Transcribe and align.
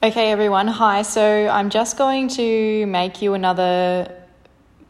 Okay, 0.00 0.30
everyone. 0.30 0.68
Hi. 0.68 1.02
So 1.02 1.48
I'm 1.48 1.70
just 1.70 1.98
going 1.98 2.28
to 2.28 2.86
make 2.86 3.20
you 3.20 3.34
another 3.34 4.14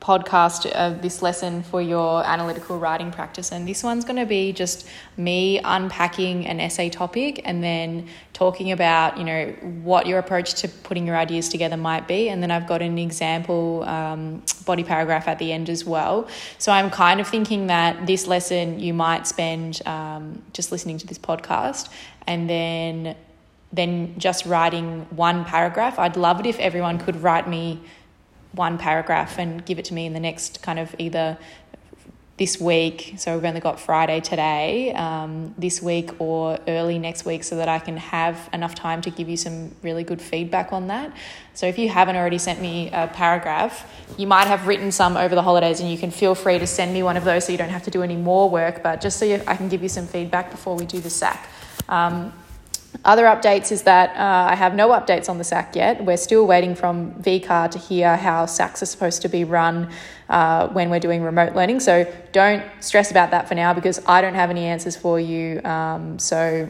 podcast 0.03 0.71
of 0.73 1.01
this 1.01 1.23
lesson 1.23 1.63
for 1.63 1.81
your 1.81 2.23
analytical 2.27 2.79
writing 2.79 3.11
practice. 3.11 3.51
And 3.51 3.67
this 3.67 3.83
one's 3.83 4.05
going 4.05 4.19
to 4.19 4.27
be 4.27 4.53
just 4.53 4.87
me 5.17 5.61
unpacking 5.65 6.47
an 6.47 6.61
essay 6.61 6.91
topic 6.91 7.41
and 7.47 7.65
then 7.65 8.07
talking 8.35 8.71
about, 8.71 9.17
you 9.17 9.25
know, 9.25 9.47
what 9.83 10.07
your 10.07 10.19
approach 10.19 10.53
to 10.57 10.69
putting 10.69 11.07
your 11.07 11.17
ideas 11.17 11.49
together 11.49 11.79
might 11.79 12.07
be. 12.07 12.29
And 12.29 12.43
then 12.43 12.51
I've 12.51 12.67
got 12.67 12.83
an 12.83 12.99
example 12.99 13.85
um, 13.85 14.43
body 14.67 14.85
paragraph 14.85 15.27
at 15.27 15.39
the 15.39 15.55
end 15.55 15.71
as 15.71 15.87
well. 15.87 16.29
So 16.59 16.71
I'm 16.71 16.91
kind 16.91 17.19
of 17.19 17.27
thinking 17.27 17.69
that 17.69 18.07
this 18.07 18.27
lesson 18.27 18.79
you 18.79 18.93
might 18.93 19.27
spend 19.27 19.81
um, 19.87 20.43
just 20.53 20.71
listening 20.71 20.99
to 20.99 21.07
this 21.07 21.19
podcast 21.19 21.89
and 22.27 22.51
then 22.51 23.17
than 23.73 24.19
just 24.19 24.47
writing 24.47 25.07
one 25.11 25.45
paragraph. 25.45 25.99
I'd 25.99 26.17
love 26.17 26.41
it 26.41 26.47
if 26.47 26.59
everyone 26.59 26.99
could 26.99 27.23
write 27.23 27.49
me 27.49 27.81
one 28.53 28.79
paragraph 28.79 29.39
and 29.39 29.65
give 29.65 29.79
it 29.79 29.85
to 29.87 29.95
me 29.95 30.07
in 30.07 30.15
the 30.15 30.21
next 30.21 30.63
kind 30.63 30.79
of 30.79 30.95
either 30.99 31.37
this 32.39 32.61
week, 32.61 33.15
so 33.19 33.35
we've 33.35 33.45
only 33.45 33.61
got 33.61 33.81
Friday 33.81 34.21
today, 34.21 34.93
um, 34.93 35.53
this 35.59 35.83
week 35.83 36.11
or 36.21 36.57
early 36.69 36.97
next 36.97 37.25
week, 37.25 37.43
so 37.43 37.57
that 37.57 37.69
I 37.69 37.81
can 37.81 37.97
have 37.97 38.49
enough 38.53 38.77
time 38.77 39.03
to 39.03 39.11
give 39.11 39.29
you 39.29 39.37
some 39.37 39.75
really 39.83 40.05
good 40.05 40.23
feedback 40.23 40.73
on 40.73 40.87
that. 40.87 41.13
So 41.55 41.67
if 41.67 41.79
you 41.79 41.89
haven't 41.89 42.15
already 42.15 42.39
sent 42.39 42.63
me 42.63 42.91
a 42.93 43.09
paragraph, 43.09 43.93
you 44.17 44.29
might 44.29 44.47
have 44.47 44.69
written 44.69 44.93
some 44.93 45.17
over 45.17 45.35
the 45.35 45.43
holidays, 45.43 45.81
and 45.81 45.91
you 45.91 45.99
can 45.99 46.13
feel 46.13 46.37
free 46.37 46.61
to 46.61 46.67
send 46.67 46.95
me 46.95 47.03
one 47.03 47.17
of 47.17 47.25
those 47.25 47.45
so 47.45 47.51
you 47.51 47.59
don't 47.59 47.71
have 47.71 47.83
to 47.83 47.91
do 47.91 48.05
any 48.05 48.17
more 48.17 48.49
work, 48.49 48.85
but 48.85 49.01
just 49.01 49.19
so 49.19 49.25
you, 49.25 49.43
I 49.49 49.57
can 49.57 49.69
give 49.69 49.83
you 49.83 49.89
some 49.89 50.07
feedback 50.07 50.53
before 50.53 50.77
we 50.77 50.87
do 50.87 51.01
the 51.01 51.11
SAC. 51.11 51.49
Um, 51.89 52.33
other 53.05 53.25
updates 53.25 53.71
is 53.71 53.83
that 53.83 54.11
uh, 54.17 54.51
I 54.51 54.55
have 54.55 54.75
no 54.75 54.89
updates 54.89 55.29
on 55.29 55.39
the 55.39 55.45
SAC 55.45 55.77
yet. 55.77 56.05
We're 56.05 56.17
still 56.17 56.47
waiting 56.47 56.75
from 56.75 57.13
VCAA 57.15 57.71
to 57.71 57.79
hear 57.79 58.17
how 58.17 58.47
SACs 58.47 58.83
are 58.83 58.87
supposed 58.87 59.23
to 59.23 59.29
be 59.29 59.45
run 59.45 59.91
uh, 60.29 60.69
when 60.69 60.91
we're 60.91 61.01
doing 61.01 61.23
remote 61.23 61.55
learning. 61.55 61.81
So 61.81 62.11
don't 62.33 62.65
stress 62.81 63.11
about 63.11 63.31
that 63.31 63.49
for 63.49 63.55
now 63.55 63.73
because 63.73 64.01
I 64.07 64.21
don't 64.21 64.35
have 64.35 64.51
any 64.51 64.65
answers 64.65 64.97
for 64.97 65.21
you. 65.21 65.63
Um, 65.65 66.19
so 66.19 66.69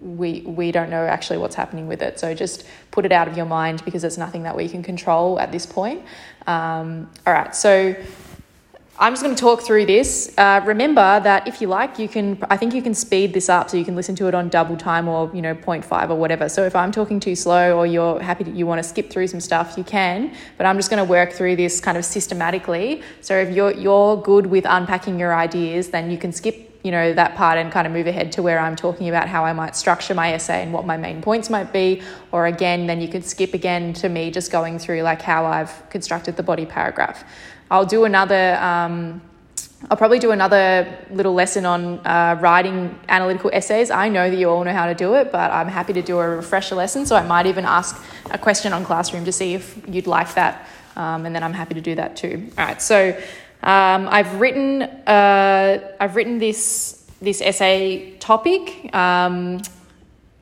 we 0.00 0.42
we 0.42 0.72
don't 0.72 0.90
know 0.90 1.04
actually 1.04 1.38
what's 1.38 1.54
happening 1.54 1.86
with 1.88 2.02
it. 2.02 2.18
So 2.18 2.34
just 2.34 2.66
put 2.90 3.04
it 3.04 3.12
out 3.12 3.28
of 3.28 3.36
your 3.36 3.46
mind 3.46 3.84
because 3.84 4.04
it's 4.04 4.18
nothing 4.18 4.42
that 4.44 4.56
we 4.56 4.68
can 4.68 4.82
control 4.82 5.40
at 5.40 5.52
this 5.52 5.66
point. 5.66 6.04
Um, 6.46 7.10
all 7.26 7.32
right, 7.32 7.54
so 7.54 7.94
I'm 9.02 9.14
just 9.14 9.24
going 9.24 9.34
to 9.34 9.40
talk 9.40 9.62
through 9.62 9.86
this. 9.86 10.32
Uh, 10.38 10.60
remember 10.64 11.18
that 11.18 11.48
if 11.48 11.60
you 11.60 11.66
like, 11.66 11.98
you 11.98 12.06
can, 12.06 12.38
I 12.48 12.56
think 12.56 12.72
you 12.72 12.80
can 12.80 12.94
speed 12.94 13.34
this 13.34 13.48
up 13.48 13.68
so 13.68 13.76
you 13.76 13.84
can 13.84 13.96
listen 13.96 14.14
to 14.14 14.28
it 14.28 14.34
on 14.34 14.48
double 14.48 14.76
time 14.76 15.08
or, 15.08 15.28
you 15.34 15.42
know, 15.42 15.56
0.5 15.56 16.10
or 16.10 16.14
whatever. 16.14 16.48
So 16.48 16.62
if 16.62 16.76
I'm 16.76 16.92
talking 16.92 17.18
too 17.18 17.34
slow 17.34 17.76
or 17.76 17.84
you're 17.84 18.20
happy 18.20 18.44
that 18.44 18.54
you 18.54 18.64
want 18.64 18.78
to 18.78 18.88
skip 18.88 19.10
through 19.10 19.26
some 19.26 19.40
stuff, 19.40 19.74
you 19.76 19.82
can, 19.82 20.32
but 20.56 20.66
I'm 20.66 20.76
just 20.76 20.88
going 20.88 21.04
to 21.04 21.10
work 21.10 21.32
through 21.32 21.56
this 21.56 21.80
kind 21.80 21.98
of 21.98 22.04
systematically. 22.04 23.02
So 23.22 23.36
if 23.36 23.52
you're, 23.52 23.72
you're 23.72 24.22
good 24.22 24.46
with 24.46 24.66
unpacking 24.68 25.18
your 25.18 25.34
ideas, 25.34 25.88
then 25.88 26.08
you 26.08 26.16
can 26.16 26.30
skip 26.30 26.68
you 26.84 26.90
know 26.90 27.12
that 27.12 27.36
part 27.36 27.58
and 27.58 27.70
kind 27.70 27.86
of 27.86 27.92
move 27.92 28.08
ahead 28.08 28.32
to 28.32 28.42
where 28.42 28.58
I'm 28.58 28.74
talking 28.74 29.08
about 29.08 29.28
how 29.28 29.44
I 29.44 29.52
might 29.52 29.76
structure 29.76 30.14
my 30.14 30.32
essay 30.32 30.64
and 30.64 30.72
what 30.72 30.84
my 30.84 30.96
main 30.96 31.22
points 31.22 31.48
might 31.48 31.72
be 31.72 32.02
or 32.32 32.46
again 32.46 32.88
then 32.88 33.00
you 33.00 33.06
could 33.06 33.24
skip 33.24 33.54
again 33.54 33.92
to 33.94 34.08
me 34.08 34.32
just 34.32 34.50
going 34.50 34.80
through 34.80 35.02
like 35.02 35.22
how 35.22 35.46
I've 35.46 35.88
constructed 35.90 36.36
the 36.36 36.42
body 36.42 36.66
paragraph 36.66 37.22
I'll 37.72 37.86
do 37.86 38.04
another. 38.04 38.56
Um, 38.56 39.22
I'll 39.90 39.96
probably 39.96 40.18
do 40.18 40.30
another 40.30 40.86
little 41.10 41.32
lesson 41.32 41.64
on 41.64 42.06
uh, 42.06 42.38
writing 42.38 43.00
analytical 43.08 43.48
essays. 43.50 43.90
I 43.90 44.10
know 44.10 44.28
that 44.30 44.36
you 44.36 44.50
all 44.50 44.62
know 44.62 44.74
how 44.74 44.86
to 44.86 44.94
do 44.94 45.14
it, 45.14 45.32
but 45.32 45.50
I'm 45.50 45.68
happy 45.68 45.94
to 45.94 46.02
do 46.02 46.18
a 46.18 46.28
refresher 46.36 46.74
lesson. 46.74 47.06
So 47.06 47.16
I 47.16 47.24
might 47.24 47.46
even 47.46 47.64
ask 47.64 47.98
a 48.30 48.36
question 48.36 48.74
on 48.74 48.84
Classroom 48.84 49.24
to 49.24 49.32
see 49.32 49.54
if 49.54 49.80
you'd 49.88 50.06
like 50.06 50.34
that, 50.34 50.68
um, 50.96 51.24
and 51.24 51.34
then 51.34 51.42
I'm 51.42 51.54
happy 51.54 51.72
to 51.72 51.80
do 51.80 51.94
that 51.94 52.14
too. 52.14 52.50
All 52.58 52.66
right, 52.66 52.82
so 52.82 53.18
um, 53.62 54.06
I've 54.06 54.38
written 54.38 54.82
uh, 54.82 55.94
I've 55.98 56.14
written 56.14 56.38
this 56.38 57.10
this 57.22 57.40
essay 57.40 58.18
topic. 58.18 58.94
Um, 58.94 59.62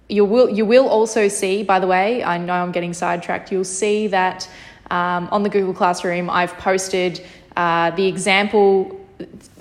you 0.09 0.25
will 0.25 0.50
you 0.50 0.66
will 0.66 0.88
also 0.88 1.28
see, 1.28 1.62
by 1.62 1.78
the 1.78 1.87
way, 1.87 2.25
I 2.25 2.38
know 2.38 2.55
I'm 2.55 2.72
getting 2.72 2.93
sidetracked. 2.93 3.53
You'll 3.53 3.62
see 3.65 4.09
that 4.09 4.49
um, 4.91 5.28
on 5.31 5.43
the 5.43 5.49
Google 5.49 5.75
Classroom, 5.75 6.28
I've 6.28 6.56
posted 6.59 7.25
uh, 7.56 7.91
the 7.91 8.06
example, 8.06 9.01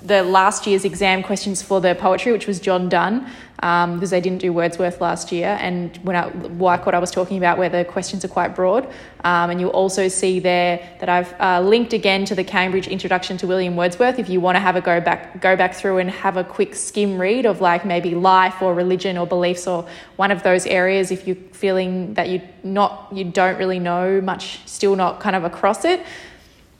the 0.02 0.22
last 0.22 0.66
year's 0.66 0.84
exam 0.84 1.22
questions 1.22 1.62
for 1.62 1.80
the 1.80 1.94
poetry, 1.94 2.32
which 2.32 2.46
was 2.46 2.60
John 2.60 2.88
Donne, 2.88 3.26
um, 3.60 3.94
because 3.94 4.10
they 4.10 4.20
didn't 4.20 4.38
do 4.38 4.52
Wordsworth 4.52 5.00
last 5.00 5.32
year, 5.32 5.58
and 5.60 5.96
when 5.98 6.16
I, 6.16 6.28
like 6.58 6.86
what 6.86 6.94
I 6.94 6.98
was 6.98 7.10
talking 7.10 7.36
about, 7.36 7.58
where 7.58 7.68
the 7.68 7.84
questions 7.84 8.24
are 8.24 8.28
quite 8.28 8.54
broad. 8.56 8.86
Um, 9.22 9.50
and 9.50 9.60
you'll 9.60 9.70
also 9.70 10.08
see 10.08 10.40
there 10.40 10.78
that 10.98 11.10
I've 11.10 11.34
uh, 11.38 11.60
linked 11.60 11.92
again 11.92 12.24
to 12.24 12.34
the 12.34 12.42
Cambridge 12.42 12.88
Introduction 12.88 13.36
to 13.38 13.46
William 13.46 13.76
Wordsworth. 13.76 14.18
If 14.18 14.30
you 14.30 14.40
want 14.40 14.56
to 14.56 14.60
have 14.60 14.76
a 14.76 14.80
go 14.80 15.00
back, 15.00 15.42
go 15.42 15.56
back 15.56 15.74
through 15.74 15.98
and 15.98 16.10
have 16.10 16.38
a 16.38 16.44
quick 16.44 16.74
skim 16.74 17.18
read 17.20 17.44
of 17.44 17.60
like 17.60 17.84
maybe 17.84 18.14
life 18.14 18.62
or 18.62 18.74
religion 18.74 19.18
or 19.18 19.26
beliefs 19.26 19.66
or 19.66 19.86
one 20.16 20.30
of 20.30 20.42
those 20.42 20.64
areas. 20.66 21.10
If 21.10 21.26
you're 21.26 21.36
feeling 21.52 22.14
that 22.14 22.30
you 22.30 22.40
not 22.62 23.08
you 23.12 23.24
don't 23.24 23.58
really 23.58 23.78
know 23.78 24.22
much, 24.22 24.66
still 24.66 24.96
not 24.96 25.20
kind 25.20 25.36
of 25.36 25.44
across 25.44 25.84
it. 25.84 26.04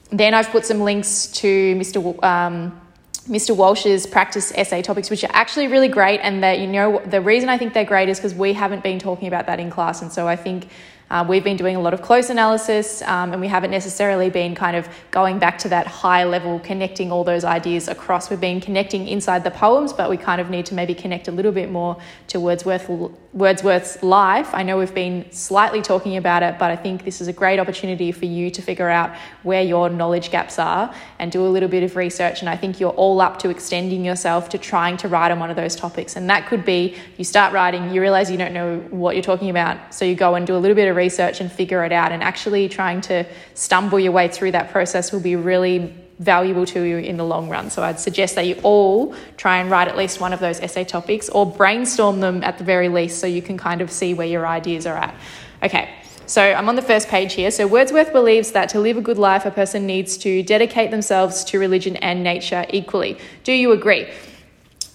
Then 0.09 0.33
I've 0.33 0.49
put 0.49 0.65
some 0.65 0.81
links 0.81 1.27
to 1.27 1.75
Mr. 1.75 2.21
Um, 2.23 2.80
Mr. 3.27 3.55
Walsh's 3.55 4.07
practice 4.07 4.51
essay 4.55 4.81
topics, 4.81 5.09
which 5.09 5.23
are 5.23 5.31
actually 5.31 5.67
really 5.67 5.87
great. 5.87 6.19
And 6.21 6.43
that, 6.43 6.59
you 6.59 6.67
know, 6.67 6.99
the 7.05 7.21
reason 7.21 7.49
I 7.49 7.57
think 7.57 7.73
they're 7.73 7.85
great 7.85 8.09
is 8.09 8.17
because 8.17 8.33
we 8.33 8.53
haven't 8.53 8.83
been 8.83 8.99
talking 8.99 9.27
about 9.27 9.45
that 9.47 9.59
in 9.59 9.69
class. 9.69 10.01
And 10.01 10.11
so 10.11 10.27
I 10.27 10.35
think 10.35 10.67
uh, 11.11 11.25
we've 11.27 11.43
been 11.43 11.57
doing 11.57 11.75
a 11.75 11.79
lot 11.81 11.93
of 11.93 12.01
close 12.01 12.29
analysis 12.29 13.01
um, 13.01 13.33
and 13.33 13.41
we 13.41 13.47
haven't 13.49 13.69
necessarily 13.69 14.29
been 14.29 14.55
kind 14.55 14.77
of 14.77 14.87
going 15.11 15.39
back 15.39 15.57
to 15.57 15.67
that 15.67 15.85
high 15.85 16.23
level, 16.23 16.57
connecting 16.59 17.11
all 17.11 17.25
those 17.25 17.43
ideas 17.43 17.89
across. 17.89 18.29
We've 18.29 18.39
been 18.39 18.61
connecting 18.61 19.09
inside 19.09 19.43
the 19.43 19.51
poems, 19.51 19.91
but 19.91 20.09
we 20.09 20.15
kind 20.15 20.39
of 20.39 20.49
need 20.49 20.65
to 20.67 20.73
maybe 20.73 20.95
connect 20.95 21.27
a 21.27 21.31
little 21.33 21.51
bit 21.51 21.69
more 21.69 21.97
to 22.29 22.39
Wordsworth, 22.39 22.87
Wordsworth's 23.33 24.01
life. 24.01 24.53
I 24.53 24.63
know 24.63 24.77
we've 24.77 24.93
been 24.93 25.29
slightly 25.33 25.81
talking 25.81 26.15
about 26.15 26.43
it, 26.43 26.57
but 26.57 26.71
I 26.71 26.77
think 26.77 27.03
this 27.03 27.19
is 27.19 27.27
a 27.27 27.33
great 27.33 27.59
opportunity 27.59 28.13
for 28.13 28.25
you 28.25 28.49
to 28.49 28.61
figure 28.61 28.89
out 28.89 29.13
where 29.43 29.61
your 29.61 29.89
knowledge 29.89 30.31
gaps 30.31 30.59
are 30.59 30.95
and 31.19 31.29
do 31.29 31.45
a 31.45 31.49
little 31.49 31.67
bit 31.67 31.83
of 31.83 31.97
research. 31.97 32.39
And 32.39 32.47
I 32.47 32.55
think 32.55 32.79
you're 32.79 32.91
all 32.91 33.19
up 33.19 33.37
to 33.39 33.49
extending 33.49 34.05
yourself 34.05 34.47
to 34.49 34.57
trying 34.57 34.95
to 34.97 35.09
write 35.09 35.31
on 35.31 35.39
one 35.39 35.49
of 35.49 35.57
those 35.57 35.75
topics. 35.75 36.15
And 36.15 36.29
that 36.29 36.47
could 36.47 36.63
be 36.63 36.95
you 37.17 37.25
start 37.25 37.51
writing, 37.51 37.93
you 37.93 37.99
realize 37.99 38.31
you 38.31 38.37
don't 38.37 38.53
know 38.53 38.79
what 38.91 39.15
you're 39.15 39.23
talking 39.23 39.49
about, 39.49 39.93
so 39.93 40.05
you 40.05 40.15
go 40.15 40.35
and 40.35 40.47
do 40.47 40.55
a 40.55 40.61
little 40.61 40.75
bit 40.75 40.87
of 40.87 41.00
research 41.05 41.41
and 41.41 41.51
figure 41.51 41.81
it 41.87 41.91
out. 41.91 42.09
And 42.11 42.21
actually 42.31 42.63
trying 42.69 43.01
to 43.11 43.25
stumble 43.53 43.99
your 43.99 44.13
way 44.19 44.27
through 44.35 44.51
that 44.57 44.71
process 44.75 45.11
will 45.11 45.25
be 45.31 45.35
really 45.35 45.79
valuable 46.19 46.65
to 46.67 46.79
you 46.89 46.97
in 46.97 47.17
the 47.17 47.25
long 47.33 47.49
run. 47.49 47.69
So 47.69 47.81
I'd 47.81 47.99
suggest 47.99 48.35
that 48.35 48.45
you 48.45 48.55
all 48.63 49.15
try 49.37 49.57
and 49.57 49.71
write 49.71 49.87
at 49.87 49.97
least 49.97 50.21
one 50.21 50.33
of 50.33 50.39
those 50.39 50.59
essay 50.59 50.85
topics 50.85 51.29
or 51.29 51.45
brainstorm 51.45 52.19
them 52.19 52.43
at 52.43 52.57
the 52.59 52.63
very 52.63 52.89
least 52.89 53.19
so 53.19 53.25
you 53.25 53.41
can 53.41 53.57
kind 53.57 53.81
of 53.81 53.89
see 53.89 54.13
where 54.13 54.27
your 54.27 54.45
ideas 54.45 54.85
are 54.85 54.97
at. 55.07 55.15
Okay. 55.63 55.85
So 56.27 56.41
I'm 56.41 56.69
on 56.69 56.75
the 56.75 56.87
first 56.93 57.09
page 57.09 57.33
here. 57.33 57.51
So 57.51 57.67
Wordsworth 57.67 58.13
believes 58.13 58.51
that 58.51 58.69
to 58.69 58.79
live 58.79 58.97
a 58.97 59.01
good 59.01 59.17
life, 59.17 59.45
a 59.45 59.51
person 59.51 59.85
needs 59.85 60.17
to 60.19 60.43
dedicate 60.43 60.89
themselves 60.89 61.43
to 61.45 61.59
religion 61.59 61.97
and 61.97 62.23
nature 62.23 62.65
equally. 62.69 63.17
Do 63.43 63.51
you 63.51 63.73
agree? 63.73 64.07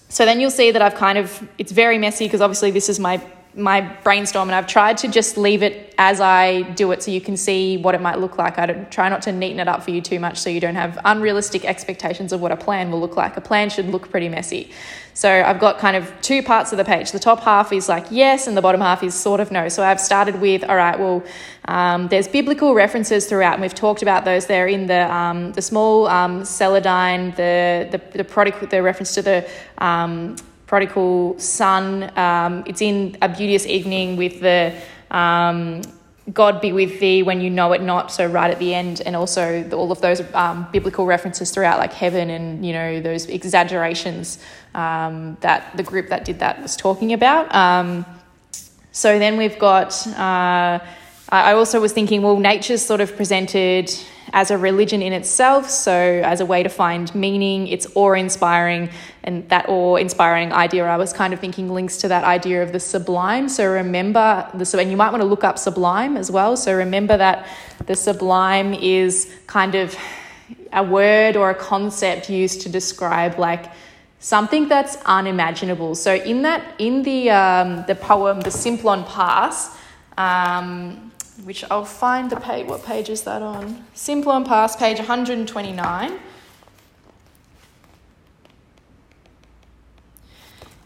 So 0.09 0.25
then 0.25 0.39
you'll 0.39 0.57
see 0.61 0.71
that 0.71 0.81
I've 0.81 0.95
kind 0.95 1.17
of, 1.17 1.27
it's 1.57 1.71
very 1.71 1.97
messy 1.97 2.25
because 2.25 2.41
obviously 2.41 2.71
this 2.71 2.89
is 2.89 2.99
my 2.99 3.21
my 3.55 3.81
brainstorm 4.03 4.49
and 4.49 4.55
I've 4.55 4.67
tried 4.67 4.97
to 4.99 5.07
just 5.07 5.35
leave 5.35 5.63
it 5.63 5.95
as 5.97 6.21
I 6.21 6.61
do 6.61 6.91
it 6.91 7.01
so 7.01 7.09
you 7.09 7.21
can 7.21 7.35
see 7.35 7.77
what 7.77 7.95
it 7.95 8.01
might 8.01 8.19
look 8.19 8.37
like. 8.37 8.59
I 8.59 8.67
try 8.85 9.09
not 9.09 9.23
to 9.23 9.31
neaten 9.31 9.59
it 9.59 9.67
up 9.67 9.81
for 9.81 9.91
you 9.91 10.01
too 10.01 10.19
much 10.19 10.37
so 10.37 10.49
you 10.49 10.59
don't 10.59 10.75
have 10.75 10.99
unrealistic 11.05 11.65
expectations 11.65 12.31
of 12.31 12.39
what 12.39 12.51
a 12.51 12.57
plan 12.57 12.91
will 12.91 12.99
look 12.99 13.15
like. 13.15 13.35
A 13.35 13.41
plan 13.41 13.69
should 13.69 13.87
look 13.87 14.11
pretty 14.11 14.29
messy. 14.29 14.71
So 15.17 15.31
I've 15.31 15.59
got 15.59 15.79
kind 15.79 15.97
of 15.97 16.13
two 16.21 16.43
parts 16.43 16.71
of 16.71 16.77
the 16.77 16.85
page. 16.85 17.11
The 17.11 17.17
top 17.17 17.39
half 17.39 17.73
is 17.73 17.89
like 17.89 18.05
yes, 18.11 18.45
and 18.45 18.55
the 18.55 18.61
bottom 18.61 18.81
half 18.81 19.01
is 19.01 19.15
sort 19.15 19.39
of 19.39 19.51
no. 19.51 19.67
So 19.67 19.81
I've 19.81 19.99
started 19.99 20.39
with 20.39 20.63
all 20.63 20.75
right. 20.75 20.99
Well, 20.99 21.23
um, 21.65 22.07
there's 22.09 22.27
biblical 22.27 22.75
references 22.75 23.25
throughout, 23.25 23.53
and 23.53 23.63
we've 23.63 23.73
talked 23.73 24.03
about 24.03 24.25
those. 24.25 24.45
They're 24.45 24.67
in 24.67 24.85
the 24.85 25.11
um, 25.11 25.53
the 25.53 25.61
small 25.63 26.05
um, 26.05 26.43
celandine, 26.43 27.35
the 27.35 27.87
the 27.89 28.17
the 28.17 28.23
prodigal, 28.23 28.67
the 28.67 28.83
reference 28.83 29.15
to 29.15 29.23
the 29.23 29.49
um, 29.79 30.35
prodigal 30.67 31.39
son. 31.39 32.11
Um, 32.17 32.63
it's 32.67 32.81
in 32.81 33.17
A 33.21 33.29
Beauteous 33.29 33.65
Evening 33.65 34.17
with 34.17 34.41
the 34.41 34.75
um, 35.09 35.81
God 36.33 36.59
be 36.59 36.73
with 36.73 36.99
thee 36.99 37.23
when 37.23 37.39
you 37.39 37.49
know 37.49 37.71
it 37.71 37.81
not. 37.81 38.11
So 38.11 38.25
right 38.25 38.51
at 38.51 38.59
the 38.59 38.75
end, 38.75 39.01
and 39.05 39.15
also 39.15 39.63
the, 39.63 39.77
all 39.77 39.91
of 39.91 40.01
those 40.01 40.21
um, 40.33 40.67
biblical 40.73 41.05
references 41.05 41.51
throughout, 41.51 41.79
like 41.79 41.93
heaven 41.93 42.29
and 42.29 42.65
you 42.65 42.73
know 42.73 42.99
those 43.01 43.25
exaggerations 43.27 44.37
um, 44.75 45.37
that 45.39 45.75
the 45.77 45.83
group 45.83 46.09
that 46.09 46.25
did 46.25 46.39
that 46.39 46.61
was 46.61 46.75
talking 46.75 47.13
about. 47.13 47.53
Um, 47.55 48.05
so 48.91 49.17
then 49.17 49.37
we've 49.37 49.57
got. 49.57 50.05
Uh, 50.07 50.79
I 51.29 51.53
also 51.53 51.81
was 51.81 51.91
thinking, 51.91 52.21
well, 52.21 52.37
nature's 52.37 52.85
sort 52.85 53.01
of 53.01 53.17
presented 53.17 53.93
as 54.33 54.51
a 54.51 54.57
religion 54.57 55.01
in 55.01 55.13
itself, 55.13 55.69
so 55.69 55.93
as 55.93 56.41
a 56.41 56.45
way 56.45 56.63
to 56.63 56.69
find 56.69 57.13
meaning. 57.15 57.67
It's 57.67 57.87
awe 57.95 58.13
inspiring, 58.13 58.89
and 59.23 59.47
that 59.49 59.69
awe 59.69 59.95
inspiring 59.95 60.51
idea 60.51 60.85
I 60.85 60.97
was 60.97 61.13
kind 61.13 61.33
of 61.33 61.39
thinking 61.39 61.69
links 61.69 61.97
to 61.97 62.07
that 62.07 62.23
idea 62.23 62.63
of 62.63 62.71
the 62.71 62.79
sublime. 62.79 63.49
So 63.49 63.65
remember 63.71 64.49
the 64.53 64.79
and 64.79 64.91
you 64.91 64.97
might 64.97 65.11
want 65.11 65.21
to 65.21 65.27
look 65.27 65.43
up 65.43 65.57
sublime 65.57 66.17
as 66.17 66.29
well. 66.31 66.57
So 66.57 66.75
remember 66.75 67.17
that 67.17 67.47
the 67.85 67.95
sublime 67.95 68.73
is 68.73 69.31
kind 69.47 69.75
of 69.75 69.95
a 70.73 70.83
word 70.83 71.35
or 71.35 71.49
a 71.49 71.55
concept 71.55 72.29
used 72.29 72.61
to 72.61 72.69
describe 72.69 73.39
like 73.39 73.71
something 74.19 74.67
that's 74.67 74.97
unimaginable. 75.05 75.95
So 75.95 76.15
in 76.15 76.41
that 76.41 76.75
in 76.79 77.03
the 77.03 77.29
um, 77.29 77.85
the 77.87 77.95
poem 77.95 78.41
The 78.41 78.51
Simplon 78.51 79.03
Pass. 79.03 79.75
Um, 80.17 81.11
which 81.43 81.63
I'll 81.69 81.85
find 81.85 82.29
the 82.29 82.37
page. 82.37 82.67
What 82.67 82.83
page 82.83 83.09
is 83.09 83.23
that 83.23 83.41
on? 83.41 83.85
Simplon 83.93 84.43
Pass, 84.43 84.75
page 84.75 84.97
129. 84.97 86.19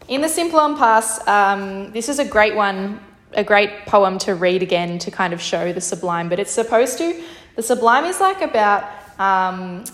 In 0.08 0.20
the 0.20 0.28
Simplon 0.28 0.76
Pass, 0.76 1.26
um, 1.26 1.92
this 1.92 2.08
is 2.08 2.18
a 2.18 2.24
great 2.24 2.54
one, 2.54 3.00
a 3.32 3.42
great 3.42 3.86
poem 3.86 4.18
to 4.18 4.34
read 4.34 4.62
again 4.62 4.98
to 4.98 5.10
kind 5.10 5.32
of 5.32 5.40
show 5.40 5.72
the 5.72 5.80
sublime, 5.80 6.28
but 6.28 6.38
it's 6.38 6.50
supposed 6.50 6.98
to. 6.98 7.22
The 7.56 7.62
sublime 7.62 8.04
is 8.04 8.20
like 8.20 8.42
about 8.42 8.90
um, 9.18 9.84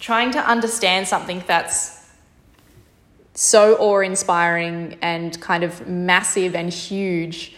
trying 0.00 0.30
to 0.32 0.38
understand 0.38 1.08
something 1.08 1.42
that's 1.46 2.10
so 3.34 3.76
awe 3.76 4.00
inspiring 4.00 4.96
and 5.02 5.38
kind 5.42 5.62
of 5.62 5.86
massive 5.86 6.54
and 6.54 6.72
huge 6.72 7.54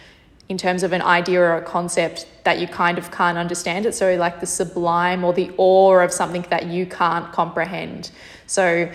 in 0.49 0.57
terms 0.57 0.81
of 0.81 0.93
an 0.93 1.01
idea 1.03 1.39
or 1.39 1.57
a 1.57 1.61
concept 1.61 2.25
that 2.43 2.59
you 2.59 2.67
kind 2.67 2.97
of 2.97 3.11
can't 3.11 3.37
understand 3.37 3.85
it. 3.85 3.93
So, 3.93 4.15
like 4.15 4.39
the 4.39 4.47
sublime 4.47 5.23
or 5.23 5.31
the 5.31 5.51
awe 5.57 5.99
of 5.99 6.11
something 6.11 6.43
that 6.49 6.65
you 6.65 6.87
can't 6.87 7.31
comprehend. 7.31 8.09
So, 8.47 8.91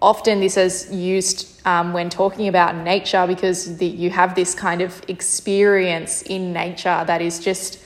often 0.00 0.40
this 0.40 0.56
is 0.56 0.92
used 0.92 1.60
um, 1.66 1.92
when 1.92 2.08
talking 2.08 2.46
about 2.46 2.76
nature 2.76 3.26
because 3.26 3.76
the, 3.78 3.86
you 3.86 4.10
have 4.10 4.36
this 4.36 4.54
kind 4.54 4.80
of 4.80 5.02
experience 5.08 6.22
in 6.22 6.52
nature 6.52 7.04
that 7.06 7.20
is 7.20 7.40
just 7.40 7.84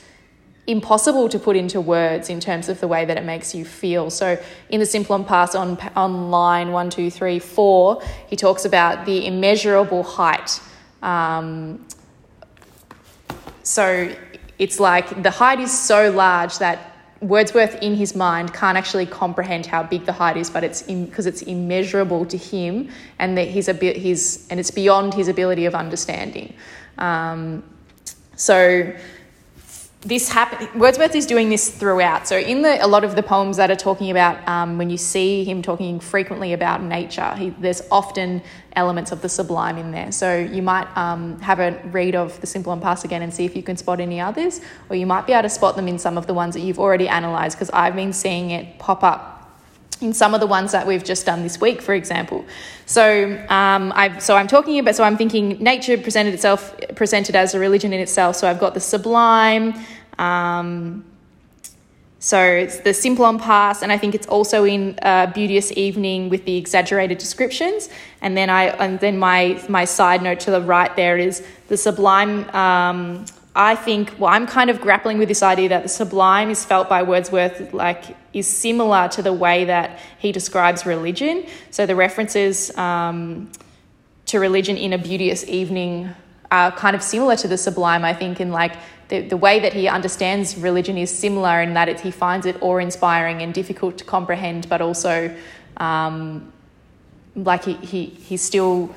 impossible 0.67 1.29
to 1.29 1.39
put 1.39 1.55
into 1.55 1.79
words 1.81 2.29
in 2.29 2.39
terms 2.39 2.69
of 2.69 2.79
the 2.81 2.87
way 2.87 3.05
that 3.05 3.17
it 3.17 3.23
makes 3.23 3.55
you 3.55 3.65
feel. 3.65 4.11
So, 4.11 4.39
in 4.69 4.79
the 4.79 4.85
Simplon 4.85 5.25
Pass 5.25 5.55
on, 5.55 5.79
on 5.95 6.29
line 6.29 6.71
one, 6.71 6.91
two, 6.91 7.09
three, 7.09 7.39
four, 7.39 7.99
he 8.27 8.35
talks 8.35 8.63
about 8.63 9.07
the 9.07 9.25
immeasurable 9.25 10.03
height. 10.03 10.61
Um, 11.01 11.86
so 13.67 14.15
it's 14.59 14.79
like 14.79 15.21
the 15.23 15.29
height 15.29 15.59
is 15.59 15.77
so 15.77 16.09
large 16.11 16.57
that 16.59 16.93
Wordsworth 17.19 17.81
in 17.81 17.95
his 17.95 18.15
mind 18.15 18.53
can't 18.53 18.77
actually 18.77 19.07
comprehend 19.07 19.65
how 19.65 19.81
big 19.81 20.05
the 20.05 20.13
height 20.13 20.37
is, 20.37 20.51
but 20.51 20.63
it's 20.63 20.83
because 20.83 21.25
it's 21.25 21.41
immeasurable 21.41 22.25
to 22.27 22.37
him, 22.37 22.89
and 23.17 23.37
that 23.37 23.47
he's 23.47 23.67
a 23.67 23.73
bit 23.73 23.97
his 23.97 24.45
and 24.49 24.59
it's 24.59 24.69
beyond 24.69 25.15
his 25.15 25.27
ability 25.27 25.65
of 25.65 25.73
understanding. 25.73 26.53
Um, 26.99 27.63
so 28.35 28.93
this 30.07 30.29
happen 30.29 30.67
Wordsworth 30.79 31.15
is 31.15 31.25
doing 31.25 31.49
this 31.49 31.69
throughout. 31.69 32.27
So 32.27 32.37
in 32.37 32.61
the 32.61 32.83
a 32.83 32.87
lot 32.87 33.03
of 33.03 33.15
the 33.15 33.23
poems 33.23 33.57
that 33.57 33.69
are 33.69 33.75
talking 33.75 34.09
about 34.09 34.47
um, 34.47 34.77
when 34.77 34.89
you 34.89 34.97
see 34.97 35.43
him 35.43 35.61
talking 35.61 35.99
frequently 35.99 36.53
about 36.53 36.81
nature, 36.81 37.35
he, 37.35 37.49
there's 37.49 37.81
often 37.91 38.41
elements 38.73 39.11
of 39.11 39.21
the 39.21 39.27
sublime 39.27 39.77
in 39.77 39.91
there. 39.91 40.11
So 40.13 40.37
you 40.37 40.61
might 40.61 40.87
um, 40.95 41.39
have 41.41 41.59
a 41.59 41.81
read 41.91 42.15
of 42.15 42.39
the 42.39 42.47
Simplon 42.47 42.79
Pass 42.79 43.03
again 43.03 43.21
and 43.21 43.33
see 43.33 43.43
if 43.43 43.55
you 43.55 43.63
can 43.63 43.75
spot 43.75 43.99
any 43.99 44.21
others, 44.21 44.61
or 44.89 44.95
you 44.95 45.05
might 45.05 45.27
be 45.27 45.33
able 45.33 45.43
to 45.43 45.49
spot 45.49 45.75
them 45.75 45.87
in 45.89 45.99
some 45.99 46.17
of 46.17 46.25
the 46.25 46.33
ones 46.33 46.53
that 46.53 46.61
you've 46.61 46.79
already 46.79 47.07
analysed 47.07 47.57
because 47.57 47.69
I've 47.71 47.95
been 47.95 48.13
seeing 48.13 48.51
it 48.51 48.79
pop 48.79 49.03
up 49.03 49.37
in 50.01 50.13
some 50.13 50.33
of 50.33 50.39
the 50.39 50.47
ones 50.47 50.71
that 50.71 50.85
we've 50.85 51.03
just 51.03 51.25
done 51.25 51.41
this 51.41 51.59
week, 51.59 51.81
for 51.81 51.93
example. 51.93 52.45
So, 52.85 53.31
um, 53.49 53.91
i 53.95 54.17
so 54.19 54.35
I'm 54.35 54.47
talking 54.47 54.79
about. 54.79 54.95
So 54.95 55.03
I'm 55.03 55.17
thinking 55.17 55.61
nature 55.61 55.97
presented 55.97 56.33
itself 56.33 56.75
presented 56.95 57.35
as 57.35 57.53
a 57.53 57.59
religion 57.59 57.93
in 57.93 57.99
itself. 57.99 58.35
So 58.35 58.47
I've 58.47 58.59
got 58.59 58.73
the 58.73 58.79
sublime. 58.79 59.73
Um, 60.19 61.05
so 62.19 62.41
it's 62.41 62.79
the 62.79 62.93
Simplon 62.93 63.37
Pass, 63.37 63.83
and 63.83 63.91
I 63.91 63.97
think 63.97 64.15
it's 64.15 64.27
also 64.27 64.63
in 64.63 64.97
uh, 65.01 65.27
Beauteous 65.27 65.71
Evening 65.77 66.29
with 66.29 66.45
the 66.45 66.57
exaggerated 66.57 67.19
descriptions. 67.19 67.89
And 68.21 68.35
then 68.35 68.49
I 68.49 68.65
and 68.83 68.99
then 68.99 69.19
my 69.19 69.63
my 69.69 69.85
side 69.85 70.23
note 70.23 70.39
to 70.41 70.51
the 70.51 70.61
right 70.61 70.95
there 70.95 71.17
is 71.17 71.45
the 71.67 71.77
Sublime. 71.77 72.49
Um, 72.55 73.25
I 73.57 73.75
think 73.75 74.13
well, 74.19 74.31
I'm 74.31 74.45
kind 74.45 74.69
of 74.69 74.81
grappling 74.81 75.17
with 75.17 75.27
this 75.27 75.41
idea 75.41 75.69
that 75.69 75.81
the 75.81 75.89
sublime 75.89 76.51
is 76.51 76.63
felt 76.63 76.87
by 76.89 77.01
Wordsworth 77.01 77.73
like 77.73 78.15
is 78.31 78.47
similar 78.47 79.07
to 79.09 79.23
the 79.23 79.33
way 79.33 79.65
that 79.65 79.99
he 80.19 80.31
describes 80.31 80.85
religion. 80.85 81.43
So 81.71 81.87
the 81.87 81.95
references 81.95 82.75
um, 82.77 83.51
to 84.27 84.39
religion 84.39 84.77
in 84.77 84.93
a 84.93 84.97
beauteous 84.99 85.43
evening 85.47 86.09
are 86.51 86.71
kind 86.71 86.95
of 86.95 87.01
similar 87.01 87.35
to 87.37 87.47
the 87.47 87.57
sublime. 87.57 88.05
I 88.05 88.13
think 88.13 88.39
in 88.39 88.51
like 88.51 88.73
the, 89.09 89.21
the 89.21 89.37
way 89.37 89.59
that 89.59 89.73
he 89.73 89.87
understands 89.87 90.57
religion 90.57 90.97
is 90.97 91.09
similar 91.09 91.61
in 91.61 91.73
that 91.75 91.89
it, 91.89 91.99
he 91.99 92.11
finds 92.11 92.45
it 92.45 92.61
awe 92.61 92.77
inspiring 92.77 93.41
and 93.41 93.53
difficult 93.53 93.97
to 93.99 94.03
comprehend, 94.03 94.67
but 94.67 94.81
also 94.81 95.35
um, 95.77 96.51
like 97.35 97.63
he, 97.63 97.73
he, 97.73 98.05
he's 98.05 98.41
still 98.41 98.93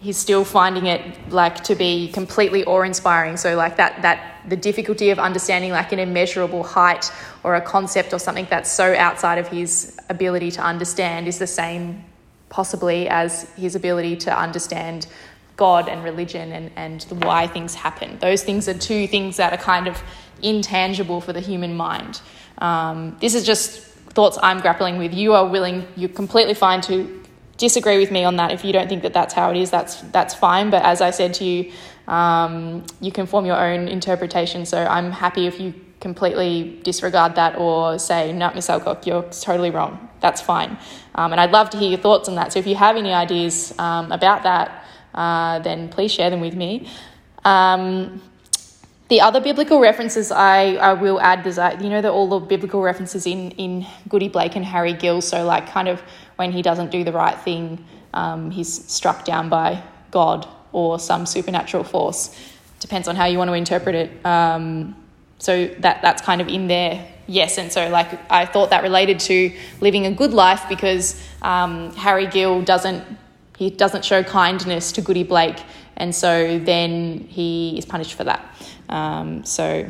he's 0.00 0.16
still 0.16 0.44
finding 0.44 0.86
it 0.86 1.02
like 1.32 1.64
to 1.64 1.74
be 1.74 2.08
completely 2.12 2.64
awe-inspiring. 2.64 3.36
So 3.36 3.56
like 3.56 3.76
that 3.78 4.02
that 4.02 4.48
the 4.48 4.56
difficulty 4.56 5.10
of 5.10 5.18
understanding 5.18 5.72
like 5.72 5.92
an 5.92 5.98
immeasurable 5.98 6.62
height 6.62 7.10
or 7.42 7.56
a 7.56 7.60
concept 7.60 8.12
or 8.12 8.18
something 8.18 8.46
that's 8.48 8.70
so 8.70 8.94
outside 8.94 9.38
of 9.38 9.48
his 9.48 9.98
ability 10.08 10.52
to 10.52 10.62
understand 10.62 11.26
is 11.26 11.38
the 11.38 11.46
same 11.46 12.04
possibly 12.48 13.08
as 13.08 13.50
his 13.56 13.74
ability 13.74 14.16
to 14.16 14.38
understand 14.38 15.06
god 15.58 15.88
and 15.88 16.02
religion 16.02 16.52
and, 16.52 16.70
and 16.76 17.04
why 17.24 17.46
things 17.46 17.74
happen 17.74 18.18
those 18.20 18.42
things 18.42 18.66
are 18.68 18.78
two 18.78 19.06
things 19.06 19.36
that 19.36 19.52
are 19.52 19.62
kind 19.62 19.86
of 19.86 20.02
intangible 20.42 21.20
for 21.20 21.34
the 21.34 21.40
human 21.40 21.76
mind 21.76 22.22
um, 22.58 23.16
this 23.20 23.34
is 23.34 23.44
just 23.44 23.80
thoughts 24.16 24.38
i'm 24.42 24.60
grappling 24.60 24.96
with 24.96 25.12
you 25.12 25.34
are 25.34 25.46
willing 25.46 25.86
you're 25.96 26.08
completely 26.08 26.54
fine 26.54 26.80
to 26.80 27.18
disagree 27.58 27.98
with 27.98 28.10
me 28.10 28.24
on 28.24 28.36
that. 28.36 28.52
If 28.52 28.64
you 28.64 28.72
don't 28.72 28.88
think 28.88 29.02
that 29.02 29.12
that's 29.12 29.34
how 29.34 29.50
it 29.50 29.56
is, 29.56 29.70
that's 29.70 30.00
that's 30.12 30.34
fine. 30.34 30.70
But 30.70 30.84
as 30.84 31.00
I 31.00 31.10
said 31.10 31.34
to 31.34 31.44
you, 31.44 31.72
um, 32.06 32.86
you 33.00 33.12
can 33.12 33.26
form 33.26 33.44
your 33.44 33.60
own 33.60 33.88
interpretation. 33.88 34.64
So 34.64 34.78
I'm 34.78 35.10
happy 35.10 35.46
if 35.46 35.60
you 35.60 35.74
completely 36.00 36.80
disregard 36.84 37.34
that 37.34 37.58
or 37.58 37.98
say, 37.98 38.32
no, 38.32 38.52
Miss 38.54 38.70
Alcock, 38.70 39.04
you're 39.04 39.24
totally 39.24 39.70
wrong. 39.70 40.08
That's 40.20 40.40
fine. 40.40 40.78
Um, 41.16 41.32
and 41.32 41.40
I'd 41.40 41.50
love 41.50 41.70
to 41.70 41.78
hear 41.78 41.90
your 41.90 41.98
thoughts 41.98 42.28
on 42.28 42.36
that. 42.36 42.52
So 42.52 42.60
if 42.60 42.66
you 42.66 42.76
have 42.76 42.96
any 42.96 43.12
ideas 43.12 43.76
um, 43.78 44.12
about 44.12 44.44
that, 44.44 44.84
uh, 45.18 45.58
then 45.58 45.88
please 45.88 46.12
share 46.12 46.30
them 46.30 46.40
with 46.40 46.54
me. 46.54 46.88
Um, 47.44 48.22
the 49.08 49.20
other 49.20 49.40
biblical 49.40 49.80
references 49.80 50.30
I, 50.30 50.74
I 50.74 50.92
will 50.92 51.20
add 51.20 51.44
is 51.46 51.56
that 51.56 51.82
you 51.82 51.90
know 51.90 52.00
that 52.00 52.10
all 52.10 52.28
the 52.28 52.38
biblical 52.38 52.82
references 52.82 53.26
in 53.26 53.50
in 53.52 53.86
Goody 54.08 54.28
Blake 54.28 54.54
and 54.54 54.64
Harry 54.64 54.92
Gill. 54.92 55.20
So 55.20 55.44
like 55.44 55.68
kind 55.68 55.88
of 55.88 56.00
when 56.36 56.52
he 56.52 56.62
doesn't 56.62 56.90
do 56.90 57.02
the 57.02 57.12
right 57.12 57.38
thing, 57.40 57.84
um, 58.14 58.50
he's 58.50 58.84
struck 58.86 59.24
down 59.24 59.48
by 59.48 59.82
God 60.10 60.46
or 60.72 60.98
some 61.00 61.26
supernatural 61.26 61.84
force. 61.84 62.38
Depends 62.78 63.08
on 63.08 63.16
how 63.16 63.24
you 63.24 63.38
want 63.38 63.48
to 63.48 63.54
interpret 63.54 63.94
it. 63.94 64.24
Um, 64.24 64.94
so 65.38 65.66
that 65.80 66.00
that's 66.02 66.22
kind 66.22 66.40
of 66.40 66.48
in 66.48 66.68
there. 66.68 67.04
Yes, 67.26 67.58
and 67.58 67.72
so 67.72 67.88
like 67.88 68.10
I 68.30 68.46
thought 68.46 68.70
that 68.70 68.82
related 68.82 69.18
to 69.20 69.52
living 69.80 70.06
a 70.06 70.12
good 70.12 70.32
life 70.32 70.64
because 70.68 71.20
um, 71.42 71.92
Harry 71.96 72.26
Gill 72.26 72.62
doesn't 72.62 73.04
he 73.58 73.70
doesn't 73.70 74.04
show 74.04 74.22
kindness 74.22 74.92
to 74.92 75.00
Goody 75.02 75.24
Blake, 75.24 75.60
and 75.96 76.14
so 76.14 76.60
then 76.60 77.26
he 77.28 77.76
is 77.76 77.84
punished 77.84 78.14
for 78.14 78.22
that. 78.22 78.40
Um, 78.88 79.44
so 79.44 79.84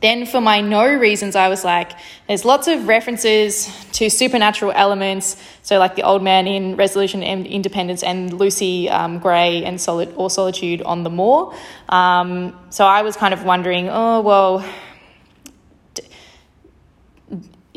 then 0.00 0.26
for 0.26 0.40
my 0.40 0.60
no 0.60 0.84
reasons, 0.84 1.36
I 1.36 1.48
was 1.48 1.64
like, 1.64 1.92
there's 2.26 2.44
lots 2.44 2.66
of 2.66 2.88
references 2.88 3.68
to 3.92 4.10
supernatural 4.10 4.72
elements. 4.74 5.36
So 5.62 5.78
like 5.78 5.94
the 5.94 6.02
old 6.02 6.22
man 6.22 6.48
in 6.48 6.74
Resolution 6.74 7.22
and 7.22 7.46
Independence 7.46 8.02
and 8.02 8.32
Lucy 8.32 8.90
um, 8.90 9.20
Gray 9.20 9.64
and 9.64 9.80
Solid 9.80 10.12
or 10.16 10.28
Solitude 10.28 10.82
on 10.82 11.04
the 11.04 11.10
Moor. 11.10 11.54
Um, 11.88 12.58
so 12.70 12.84
I 12.84 13.02
was 13.02 13.16
kind 13.16 13.32
of 13.32 13.44
wondering, 13.44 13.88
oh 13.88 14.20
well, 14.20 14.64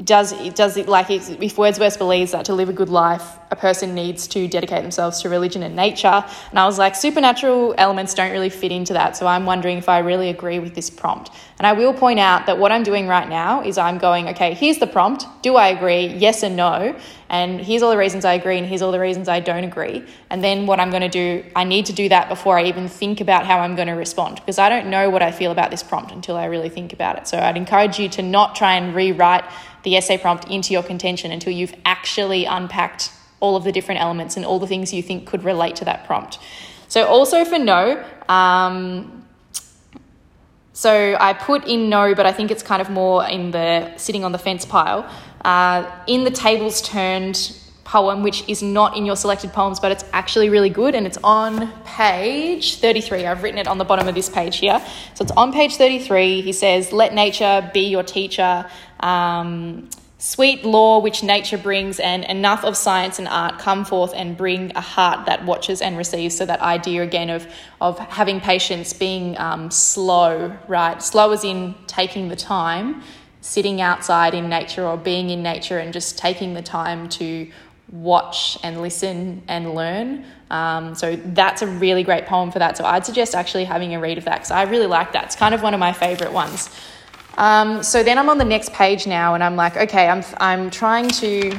does 0.04 0.32
it 0.32 0.56
does 0.56 0.78
it 0.78 0.88
like 0.88 1.10
if 1.10 1.58
Wordsworth 1.58 1.98
believes 1.98 2.32
that 2.32 2.46
to 2.46 2.54
live 2.54 2.70
a 2.70 2.74
good 2.74 2.90
life 2.90 3.38
a 3.52 3.56
person 3.56 3.94
needs 3.94 4.28
to 4.28 4.48
dedicate 4.48 4.82
themselves 4.82 5.22
to 5.22 5.30
religion 5.30 5.62
and 5.62 5.76
nature. 5.76 6.24
And 6.50 6.58
I 6.58 6.66
was 6.66 6.80
like 6.80 6.96
supernatural 6.96 7.76
elements 7.78 8.14
don't 8.14 8.32
really 8.32 8.50
fit 8.50 8.72
into 8.72 8.94
that. 8.94 9.18
So 9.18 9.28
I'm 9.28 9.46
wondering 9.46 9.78
if 9.78 9.90
I 9.90 10.00
really 10.00 10.30
agree 10.30 10.60
with 10.60 10.74
this 10.74 10.90
prompt. 10.90 11.32
And 11.60 11.68
I 11.68 11.74
will 11.74 11.94
point 11.94 12.20
out 12.20 12.46
that 12.46 12.58
what 12.58 12.72
I'm 12.72 12.84
doing 12.84 13.08
right 13.08 13.28
now 13.28 13.62
is 13.62 13.78
I'm 13.78 13.98
going 13.98 14.30
okay 14.30 14.54
here's 14.54 14.78
the 14.78 14.88
prompt. 14.88 15.26
Do 15.42 15.58
I 15.58 15.68
agree? 15.68 16.08
Yes 16.08 16.44
and 16.44 16.56
no. 16.56 16.98
And 17.30 17.62
here's 17.62 17.82
all 17.82 17.92
the 17.92 17.98
reasons 17.98 18.26
I 18.26 18.34
agree 18.34 18.58
and 18.58 18.68
here's 18.68 18.82
all 18.82 18.92
the 18.92 19.00
reasons 19.00 19.30
I 19.30 19.40
don't 19.40 19.64
agree. 19.64 20.04
And 20.30 20.44
then 20.44 20.66
what 20.66 20.80
I'm 20.80 20.90
going 20.90 21.02
to 21.02 21.10
do 21.10 21.44
I 21.56 21.66
need 21.66 21.86
to 21.88 21.94
do 21.94 22.08
that 22.08 22.30
before 22.30 22.58
I 22.58 22.64
even 22.64 22.88
think 22.88 23.20
about 23.20 23.46
how 23.46 23.60
I'm 23.60 23.76
going 23.76 23.90
to 23.90 23.94
respond 23.96 24.38
because 24.38 24.60
I 24.60 24.70
don't 24.70 24.90
know 24.90 25.10
what 25.10 25.22
I 25.22 25.32
feel 25.32 25.52
about 25.52 25.72
this 25.72 25.84
prompt 25.84 26.12
until 26.12 26.38
I 26.38 26.46
really 26.46 26.70
think 26.70 26.94
about 26.94 27.18
it. 27.18 27.28
So 27.28 27.38
I'd 27.38 27.58
encourage 27.58 28.00
you 28.00 28.08
to 28.10 28.22
not 28.22 28.56
try 28.56 28.76
and 28.76 28.96
rewrite 28.96 29.44
the 29.84 29.96
essay 29.96 30.18
prompt 30.18 30.50
into 30.50 30.74
your 30.74 30.84
contention 30.84 31.32
until 31.32 31.54
you've 31.54 31.74
actually 31.86 32.46
unpacked 32.46 33.12
all 33.40 33.56
of 33.56 33.64
the 33.64 33.72
different 33.72 34.02
elements 34.02 34.38
and 34.38 34.46
all 34.46 34.60
the 34.60 34.68
things 34.68 34.94
you 34.94 35.02
think 35.02 35.26
could 35.26 35.44
relate 35.44 35.76
to 35.78 35.86
that 35.86 36.06
prompt. 36.06 36.40
So, 36.88 37.06
also 37.06 37.46
for 37.46 37.58
no, 37.58 38.04
um, 38.30 39.22
so 40.74 41.16
I 41.20 41.34
put 41.34 41.68
in 41.68 41.90
no, 41.90 42.16
but 42.16 42.26
I 42.26 42.32
think 42.32 42.50
it's 42.50 42.64
kind 42.64 42.82
of 42.82 42.90
more 42.90 43.26
in 43.28 43.52
the 43.52 43.96
sitting 43.98 44.24
on 44.24 44.32
the 44.32 44.38
fence 44.38 44.66
pile. 44.66 45.10
Uh, 45.44 45.90
in 46.08 46.24
the 46.24 46.32
tables 46.32 46.82
turned 46.82 47.56
poem, 47.92 48.24
which 48.24 48.48
is 48.48 48.64
not 48.64 48.96
in 48.96 49.06
your 49.06 49.18
selected 49.18 49.52
poems, 49.52 49.78
but 49.78 49.92
it's 49.92 50.06
actually 50.14 50.50
really 50.50 50.70
good 50.70 50.96
and 50.96 51.06
it's 51.06 51.18
on 51.26 51.70
page 51.84 52.78
33. 52.78 53.26
I've 53.26 53.44
written 53.44 53.60
it 53.60 53.68
on 53.68 53.78
the 53.78 53.84
bottom 53.84 54.08
of 54.08 54.16
this 54.16 54.30
page 54.30 54.58
here. 54.60 54.82
So 55.14 55.24
it's 55.24 55.34
on 55.34 55.52
page 55.52 55.76
33. 55.76 56.40
He 56.42 56.54
says, 56.54 56.94
Let 56.94 57.14
nature 57.14 57.70
be 57.74 57.90
your 57.90 58.04
teacher. 58.04 58.66
Um, 59.02 59.90
sweet 60.20 60.64
law 60.64 61.00
which 61.00 61.22
nature 61.22 61.58
brings, 61.58 62.00
and 62.00 62.24
enough 62.24 62.64
of 62.64 62.78
science 62.78 63.20
and 63.20 63.28
art 63.28 63.60
come 63.60 63.84
forth 63.84 64.14
and 64.16 64.38
bring 64.38 64.72
a 64.78 64.82
heart 64.82 65.26
that 65.26 65.44
watches 65.44 65.82
and 65.82 65.98
receives. 65.98 66.38
So, 66.38 66.46
that 66.46 66.62
idea 66.62 67.04
again 67.04 67.30
of, 67.30 67.46
of 67.82 68.00
having 68.00 68.40
patience, 68.40 68.94
being 68.94 69.38
um, 69.38 69.70
slow, 69.70 70.58
right? 70.70 71.04
Slow 71.04 71.32
as 71.34 71.44
in 71.44 71.76
taking 71.88 72.30
the 72.30 72.38
time, 72.38 73.02
sitting 73.42 73.82
outside 73.82 74.34
in 74.34 74.48
nature 74.48 74.88
or 74.88 74.96
being 74.96 75.30
in 75.30 75.44
nature 75.44 75.80
and 75.80 75.92
just 75.92 76.18
taking 76.18 76.54
the 76.54 76.62
time 76.62 77.10
to 77.10 77.52
watch 77.92 78.58
and 78.64 78.82
listen 78.82 79.44
and 79.48 79.76
learn. 79.76 80.26
Um, 80.50 80.96
so 80.96 81.16
that's 81.16 81.62
a 81.62 81.68
really 81.68 82.04
great 82.04 82.26
poem 82.26 82.52
for 82.52 82.60
that. 82.60 82.78
So 82.78 82.86
I'd 82.86 83.06
suggest 83.06 83.36
actually 83.36 83.66
having 83.66 83.94
a 83.96 84.00
read 84.00 84.18
of 84.18 84.26
that 84.26 84.38
because 84.38 84.52
I 84.52 84.64
really 84.64 84.88
like 84.88 85.14
that. 85.14 85.26
It's 85.26 85.36
kind 85.36 85.54
of 85.54 85.62
one 85.62 85.74
of 85.74 85.80
my 85.80 85.94
favorite 85.94 86.32
ones. 86.32 86.70
Um, 87.38 87.84
so 87.84 88.04
then 88.04 88.18
I'm 88.18 88.30
on 88.30 88.38
the 88.38 88.46
next 88.46 88.74
page 88.74 89.08
now, 89.08 89.34
and 89.36 89.44
I'm 89.44 89.56
like, 89.56 89.78
okay, 89.78 90.08
I'm 90.08 90.24
I'm 90.38 90.70
trying 90.70 91.08
to 91.10 91.58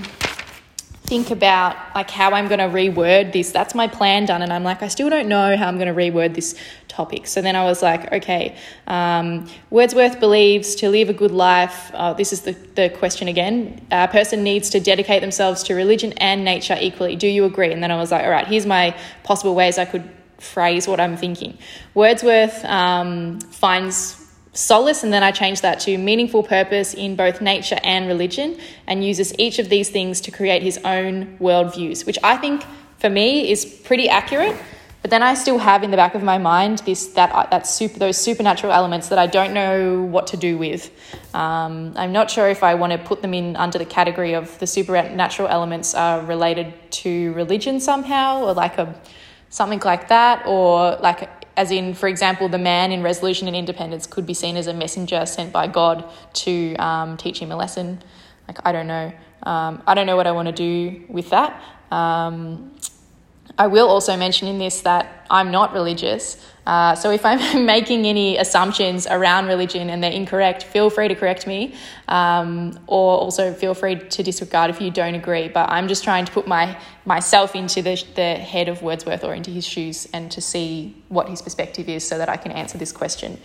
think 1.13 1.31
about 1.31 1.77
like 1.95 2.09
how 2.09 2.31
I'm 2.31 2.49
going 2.49 2.59
to 2.59 2.75
reword 2.81 3.35
this. 3.35 3.53
That's 3.53 3.75
my 3.75 3.87
plan 3.87 4.25
done, 4.25 4.41
and 4.41 4.51
I'm 4.51 4.65
like, 4.65 4.83
I 4.83 4.89
still 4.89 5.11
don't 5.11 5.29
know 5.29 5.59
how 5.59 5.69
I'm 5.69 5.77
going 5.77 5.95
to 5.95 6.01
reword 6.05 6.35
this 6.35 6.55
topic. 6.89 7.27
So 7.27 7.43
then 7.43 7.55
I 7.55 7.65
was 7.65 7.83
like, 7.83 8.11
okay, 8.11 8.57
um, 8.87 9.47
Wordsworth 9.69 10.21
believes 10.21 10.75
to 10.77 10.89
live 10.89 11.11
a 11.11 11.13
good 11.13 11.31
life. 11.31 11.91
Uh, 11.93 12.15
this 12.15 12.33
is 12.33 12.41
the 12.41 12.53
the 12.53 12.89
question 12.89 13.29
again. 13.29 13.87
A 13.91 14.09
person 14.09 14.43
needs 14.43 14.71
to 14.71 14.81
dedicate 14.81 15.21
themselves 15.21 15.63
to 15.65 15.75
religion 15.75 16.15
and 16.17 16.47
nature 16.47 16.79
equally. 16.81 17.15
Do 17.15 17.27
you 17.27 17.45
agree? 17.45 17.73
And 17.75 17.83
then 17.83 17.91
I 17.91 17.97
was 17.97 18.11
like, 18.11 18.25
all 18.25 18.31
right, 18.31 18.47
here's 18.47 18.65
my 18.65 18.97
possible 19.23 19.55
ways 19.55 19.77
I 19.77 19.85
could 19.85 20.09
phrase 20.39 20.89
what 20.89 20.99
I'm 20.99 21.19
thinking. 21.19 21.59
Wordsworth 21.93 22.65
um, 22.65 23.39
finds 23.41 24.22
solace, 24.53 25.03
and 25.03 25.13
then 25.13 25.23
I 25.23 25.31
changed 25.31 25.63
that 25.63 25.81
to 25.81 25.97
meaningful 25.97 26.43
purpose 26.43 26.95
in 26.95 27.17
both 27.17 27.41
nature 27.41 27.79
and 27.83 28.07
religion, 28.07 28.59
and 28.87 29.05
uses 29.05 29.35
each 29.39 29.59
of 29.59 29.69
these 29.69 29.91
things 29.91 30.21
to 30.23 30.31
create 30.31 30.63
his 30.63 30.79
own 30.85 31.39
worldviews, 31.39 32.07
which 32.07 32.19
I 32.23 32.37
think 32.37 32.65
for 32.99 33.11
me 33.11 33.51
is 33.51 33.65
pretty 33.65 34.09
accurate. 34.09 34.57
But 35.03 35.11
then 35.11 35.23
I 35.23 35.35
still 35.35 35.59
have 35.59 35.83
in 35.83 35.91
the 35.91 35.97
back 35.97 36.15
of 36.15 36.23
my 36.23 36.39
mind 36.39 36.79
this 36.87 37.09
that 37.15 37.51
that 37.51 37.67
super 37.67 37.99
those 37.99 38.17
supernatural 38.17 38.73
elements 38.73 39.09
that 39.09 39.19
I 39.19 39.27
don't 39.27 39.53
know 39.53 40.01
what 40.01 40.29
to 40.29 40.37
do 40.37 40.57
with. 40.57 40.93
Um, 41.35 41.95
I'm 41.97 42.13
not 42.13 42.31
sure 42.31 42.49
if 42.49 42.63
I 42.63 42.75
want 42.75 42.93
to 42.93 42.99
put 42.99 43.21
them 43.21 43.35
in 43.35 43.57
under 43.57 43.79
the 43.79 43.85
category 43.85 44.35
of 44.35 44.57
the 44.61 44.67
supernatural 44.67 45.49
elements 45.49 45.97
are 45.97 46.23
related 46.23 46.73
to 47.03 47.33
religion 47.33 47.81
somehow, 47.81 48.45
or 48.45 48.55
like 48.55 48.79
a 48.79 48.95
something 49.51 49.81
like 49.81 50.07
that, 50.07 50.47
or 50.47 50.97
like 51.01 51.29
as 51.57 51.71
in, 51.71 51.95
for 51.95 52.09
example, 52.09 52.49
the 52.49 52.59
man 52.59 52.93
in 52.93 53.03
Resolution 53.03 53.47
and 53.47 53.57
Independence 53.57 54.07
could 54.07 54.27
be 54.27 54.35
seen 54.35 54.57
as 54.57 54.67
a 54.67 54.75
messenger 54.75 55.27
sent 55.27 55.53
by 55.53 55.67
God 55.67 56.11
to 56.35 56.75
um, 56.77 57.17
teach 57.17 57.39
him 57.39 57.53
a 57.53 57.57
lesson. 57.57 58.03
Like, 58.49 58.59
I 58.65 58.73
don't 58.73 58.87
know. 58.87 59.13
Um, 59.43 59.83
I 59.87 59.95
don't 59.95 60.07
know 60.07 60.17
what 60.17 60.27
I 60.27 60.33
want 60.33 60.47
to 60.47 60.53
do 60.53 61.05
with 61.09 61.31
that. 61.31 61.63
Um, 61.91 62.73
I 63.59 63.67
will 63.67 63.89
also 63.89 64.17
mention 64.17 64.49
in 64.49 64.59
this 64.59 64.81
that 64.83 65.27
I'm 65.31 65.51
not 65.51 65.73
religious. 65.73 66.45
Uh, 66.67 66.95
so 66.95 67.11
if 67.11 67.25
I'm 67.25 67.67
making 67.67 68.07
any 68.07 68.39
assumptions 68.39 69.07
around 69.07 69.47
religion 69.47 69.91
and 69.91 70.03
they're 70.03 70.13
incorrect, 70.13 70.63
feel 70.63 70.91
free 70.91 71.09
to 71.09 71.15
correct 71.15 71.47
me, 71.47 71.75
um, 72.09 72.79
or 72.87 73.19
also 73.19 73.53
feel 73.53 73.75
free 73.75 73.97
to 73.97 74.23
disregard 74.23 74.71
if 74.71 74.81
you 74.81 74.91
don't 74.91 75.15
agree. 75.15 75.49
But 75.49 75.71
I'm 75.71 75.89
just 75.89 76.05
trying 76.05 76.25
to 76.25 76.33
put 76.33 76.47
my 76.47 76.79
myself 77.05 77.57
into 77.57 77.83
the, 77.83 78.03
the 78.15 78.35
head 78.37 78.69
of 78.69 78.81
Wordsworth 78.83 79.25
or 79.25 79.35
into 79.35 79.51
his 79.51 79.67
shoes 79.67 80.07
and 80.13 80.31
to 80.31 80.41
see 80.41 80.95
what 81.09 81.29
his 81.29 81.43
perspective 81.43 81.89
is, 81.89 82.07
so 82.07 82.17
that 82.19 82.29
I 82.29 82.37
can 82.37 82.53
answer 82.53 82.79
this 82.79 82.93
question. 82.93 83.39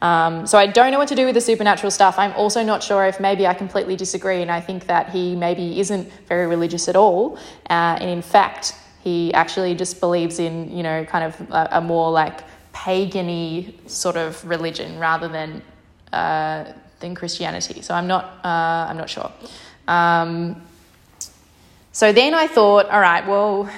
Um, 0.00 0.46
so 0.46 0.56
I 0.56 0.66
don't 0.66 0.92
know 0.92 0.98
what 0.98 1.08
to 1.08 1.14
do 1.14 1.26
with 1.26 1.34
the 1.34 1.40
supernatural 1.40 1.90
stuff. 1.90 2.18
I'm 2.18 2.32
also 2.32 2.62
not 2.62 2.82
sure 2.82 3.04
if 3.06 3.20
maybe 3.20 3.46
I 3.46 3.54
completely 3.54 3.96
disagree, 3.96 4.42
and 4.42 4.50
I 4.50 4.60
think 4.60 4.86
that 4.86 5.10
he 5.10 5.34
maybe 5.34 5.80
isn't 5.80 6.10
very 6.28 6.46
religious 6.46 6.88
at 6.88 6.96
all, 6.96 7.36
uh, 7.68 7.98
and 8.00 8.08
in 8.08 8.22
fact 8.22 8.74
he 9.02 9.32
actually 9.32 9.74
just 9.74 9.98
believes 9.98 10.38
in, 10.38 10.76
you 10.76 10.82
know, 10.82 11.04
kind 11.06 11.24
of 11.24 11.40
a, 11.50 11.68
a 11.72 11.80
more 11.80 12.10
like 12.10 12.44
pagany 12.80 13.74
sort 13.88 14.16
of 14.16 14.42
religion 14.48 14.98
rather 14.98 15.28
than 15.28 15.62
uh, 16.12 16.64
than 17.00 17.14
Christianity. 17.14 17.82
So 17.82 17.94
I'm 17.94 18.06
not 18.06 18.24
uh, 18.44 18.88
I'm 18.88 18.96
not 18.96 19.10
sure. 19.10 19.30
Um, 19.86 20.62
so 21.92 22.12
then 22.12 22.34
I 22.34 22.46
thought, 22.46 22.86
all 22.86 23.00
right, 23.00 23.26
well, 23.26 23.68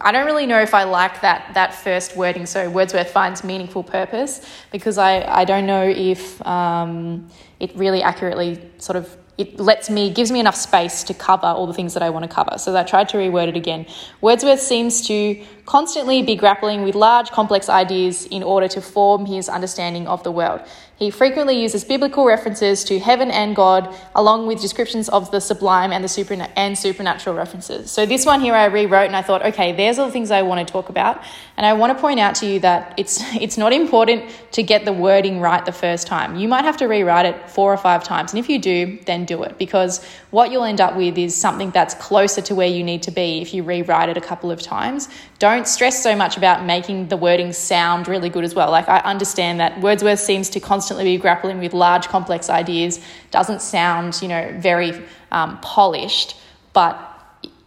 I 0.00 0.12
don't 0.12 0.26
really 0.26 0.46
know 0.46 0.60
if 0.60 0.74
I 0.74 0.84
like 0.84 1.20
that 1.22 1.54
that 1.54 1.74
first 1.74 2.16
wording. 2.16 2.46
So 2.46 2.68
Wordsworth 2.68 3.10
finds 3.10 3.42
meaningful 3.42 3.82
purpose 3.82 4.46
because 4.70 4.98
I 4.98 5.22
I 5.40 5.44
don't 5.44 5.66
know 5.66 5.88
if 5.88 6.46
um, 6.46 7.28
it 7.58 7.74
really 7.74 8.02
accurately 8.02 8.60
sort 8.78 8.96
of 8.96 9.16
it 9.38 9.60
lets 9.60 9.88
me, 9.88 10.10
gives 10.10 10.32
me 10.32 10.40
enough 10.40 10.56
space 10.56 11.04
to 11.04 11.14
cover 11.14 11.46
all 11.46 11.68
the 11.68 11.72
things 11.72 11.94
that 11.94 12.02
I 12.02 12.10
want 12.10 12.24
to 12.24 12.28
cover. 12.28 12.58
So 12.58 12.76
I 12.76 12.82
tried 12.82 13.08
to 13.10 13.18
reword 13.18 13.46
it 13.46 13.56
again. 13.56 13.86
Wordsworth 14.20 14.60
seems 14.60 15.06
to 15.06 15.40
constantly 15.64 16.22
be 16.22 16.34
grappling 16.34 16.82
with 16.82 16.96
large, 16.96 17.30
complex 17.30 17.68
ideas 17.68 18.26
in 18.26 18.42
order 18.42 18.66
to 18.66 18.80
form 18.80 19.26
his 19.26 19.48
understanding 19.48 20.08
of 20.08 20.24
the 20.24 20.32
world. 20.32 20.60
He 20.98 21.10
frequently 21.10 21.62
uses 21.62 21.84
biblical 21.84 22.24
references 22.24 22.82
to 22.84 22.98
heaven 22.98 23.30
and 23.30 23.54
God, 23.54 23.94
along 24.16 24.48
with 24.48 24.60
descriptions 24.60 25.08
of 25.08 25.30
the 25.30 25.40
sublime 25.40 25.92
and 25.92 26.02
the 26.02 26.08
super 26.08 26.34
and 26.56 26.76
supernatural 26.76 27.36
references. 27.36 27.92
So 27.92 28.04
this 28.04 28.26
one 28.26 28.40
here 28.40 28.54
I 28.54 28.64
rewrote, 28.64 29.06
and 29.06 29.14
I 29.14 29.22
thought, 29.22 29.46
okay, 29.46 29.70
there's 29.70 30.00
all 30.00 30.06
the 30.06 30.12
things 30.12 30.32
I 30.32 30.42
want 30.42 30.66
to 30.66 30.72
talk 30.72 30.88
about, 30.88 31.22
and 31.56 31.64
I 31.64 31.74
want 31.74 31.96
to 31.96 32.00
point 32.00 32.18
out 32.18 32.34
to 32.36 32.46
you 32.46 32.58
that 32.60 32.94
it's 32.96 33.22
it's 33.40 33.56
not 33.56 33.72
important 33.72 34.24
to 34.52 34.64
get 34.64 34.84
the 34.84 34.92
wording 34.92 35.38
right 35.40 35.64
the 35.64 35.70
first 35.70 36.08
time. 36.08 36.34
You 36.34 36.48
might 36.48 36.64
have 36.64 36.76
to 36.78 36.86
rewrite 36.86 37.26
it 37.26 37.48
four 37.48 37.72
or 37.72 37.76
five 37.76 38.02
times, 38.02 38.32
and 38.32 38.40
if 38.40 38.48
you 38.48 38.58
do, 38.58 38.98
then 39.06 39.24
do 39.24 39.44
it 39.44 39.56
because 39.56 40.04
what 40.32 40.50
you'll 40.50 40.64
end 40.64 40.80
up 40.80 40.96
with 40.96 41.16
is 41.16 41.32
something 41.32 41.70
that's 41.70 41.94
closer 41.94 42.42
to 42.42 42.56
where 42.56 42.66
you 42.66 42.82
need 42.82 43.04
to 43.04 43.12
be 43.12 43.40
if 43.40 43.54
you 43.54 43.62
rewrite 43.62 44.08
it 44.08 44.16
a 44.16 44.20
couple 44.20 44.50
of 44.50 44.60
times. 44.60 45.08
Don't 45.38 45.68
stress 45.68 46.02
so 46.02 46.16
much 46.16 46.36
about 46.36 46.64
making 46.64 47.08
the 47.08 47.16
wording 47.16 47.52
sound 47.52 48.08
really 48.08 48.28
good 48.28 48.42
as 48.42 48.56
well. 48.56 48.72
Like 48.72 48.88
I 48.88 48.98
understand 49.00 49.60
that 49.60 49.80
Wordsworth 49.80 50.18
seems 50.18 50.50
to 50.50 50.60
constantly 50.60 51.04
be 51.04 51.16
grappling 51.16 51.60
with 51.60 51.72
large, 51.72 52.08
complex 52.08 52.50
ideas, 52.50 53.00
doesn't 53.30 53.62
sound, 53.62 54.20
you 54.20 54.26
know, 54.26 54.52
very 54.58 55.00
um, 55.30 55.60
polished, 55.60 56.36
but 56.72 57.04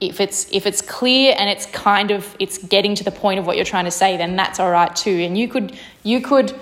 if 0.02 0.20
it's 0.20 0.52
if 0.52 0.66
it's 0.66 0.82
clear 0.82 1.34
and 1.38 1.50
it's 1.50 1.68
kind 1.68 2.12
of 2.12 2.36
it's 2.40 2.58
getting 2.58 2.96
to 2.96 3.04
the 3.04 3.12
point 3.12 3.40
of 3.40 3.46
what 3.46 3.56
you're 3.56 3.64
trying 3.64 3.86
to 3.86 3.92
say 3.92 4.18
then 4.18 4.36
that's 4.36 4.60
all 4.60 4.72
right 4.72 4.96
too 4.96 5.12
and 5.12 5.38
you 5.38 5.48
could 5.48 5.78
you 6.02 6.20
could 6.20 6.60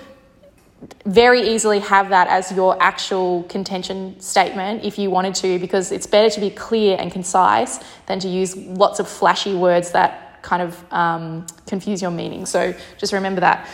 very 1.06 1.40
easily 1.40 1.78
have 1.78 2.10
that 2.10 2.28
as 2.28 2.52
your 2.52 2.80
actual 2.82 3.42
contention 3.44 4.18
statement 4.20 4.84
if 4.84 4.98
you 4.98 5.10
wanted 5.10 5.34
to 5.34 5.58
because 5.58 5.90
it's 5.90 6.06
better 6.06 6.28
to 6.28 6.38
be 6.38 6.50
clear 6.50 6.98
and 6.98 7.10
concise 7.10 7.80
than 8.06 8.20
to 8.20 8.28
use 8.28 8.54
lots 8.56 9.00
of 9.00 9.08
flashy 9.08 9.54
words 9.54 9.92
that 9.92 10.29
kind 10.42 10.62
of 10.62 10.92
um, 10.92 11.46
confuse 11.66 12.00
your 12.02 12.10
meaning 12.10 12.46
so 12.46 12.74
just 12.98 13.12
remember 13.12 13.40
that 13.40 13.68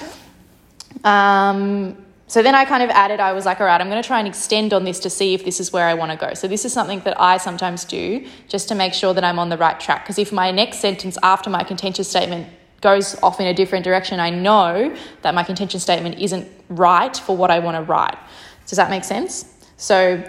um, 1.04 1.96
so 2.28 2.42
then 2.42 2.56
I 2.56 2.64
kind 2.64 2.82
of 2.82 2.90
added, 2.90 3.20
I 3.20 3.32
was 3.32 3.46
like, 3.46 3.60
all 3.60 3.66
right, 3.66 3.80
I'm 3.80 3.88
going 3.88 4.02
to 4.02 4.06
try 4.06 4.18
and 4.18 4.26
extend 4.26 4.74
on 4.74 4.82
this 4.82 4.98
to 5.00 5.10
see 5.10 5.32
if 5.32 5.44
this 5.44 5.60
is 5.60 5.72
where 5.72 5.86
I 5.86 5.94
want 5.94 6.10
to 6.10 6.18
go. 6.18 6.34
So 6.34 6.48
this 6.48 6.64
is 6.64 6.72
something 6.72 6.98
that 7.00 7.20
I 7.20 7.36
sometimes 7.36 7.84
do 7.84 8.26
just 8.48 8.66
to 8.68 8.74
make 8.74 8.94
sure 8.94 9.14
that 9.14 9.22
I'm 9.22 9.38
on 9.38 9.48
the 9.48 9.56
right 9.56 9.78
track. 9.78 10.02
Because 10.02 10.18
if 10.18 10.32
my 10.32 10.50
next 10.50 10.78
sentence 10.78 11.16
after 11.22 11.50
my 11.50 11.62
contentious 11.62 12.08
statement 12.08 12.48
goes 12.80 13.14
off 13.22 13.38
in 13.38 13.46
a 13.46 13.54
different 13.54 13.84
direction, 13.84 14.18
I 14.18 14.30
know 14.30 14.94
that 15.22 15.34
my 15.36 15.44
contention 15.44 15.78
statement 15.78 16.18
isn't 16.18 16.48
right 16.68 17.16
for 17.16 17.36
what 17.36 17.52
I 17.52 17.60
want 17.60 17.76
to 17.76 17.82
write. 17.82 18.18
Does 18.66 18.76
that 18.76 18.90
make 18.90 19.04
sense? 19.04 19.44
So 19.76 20.24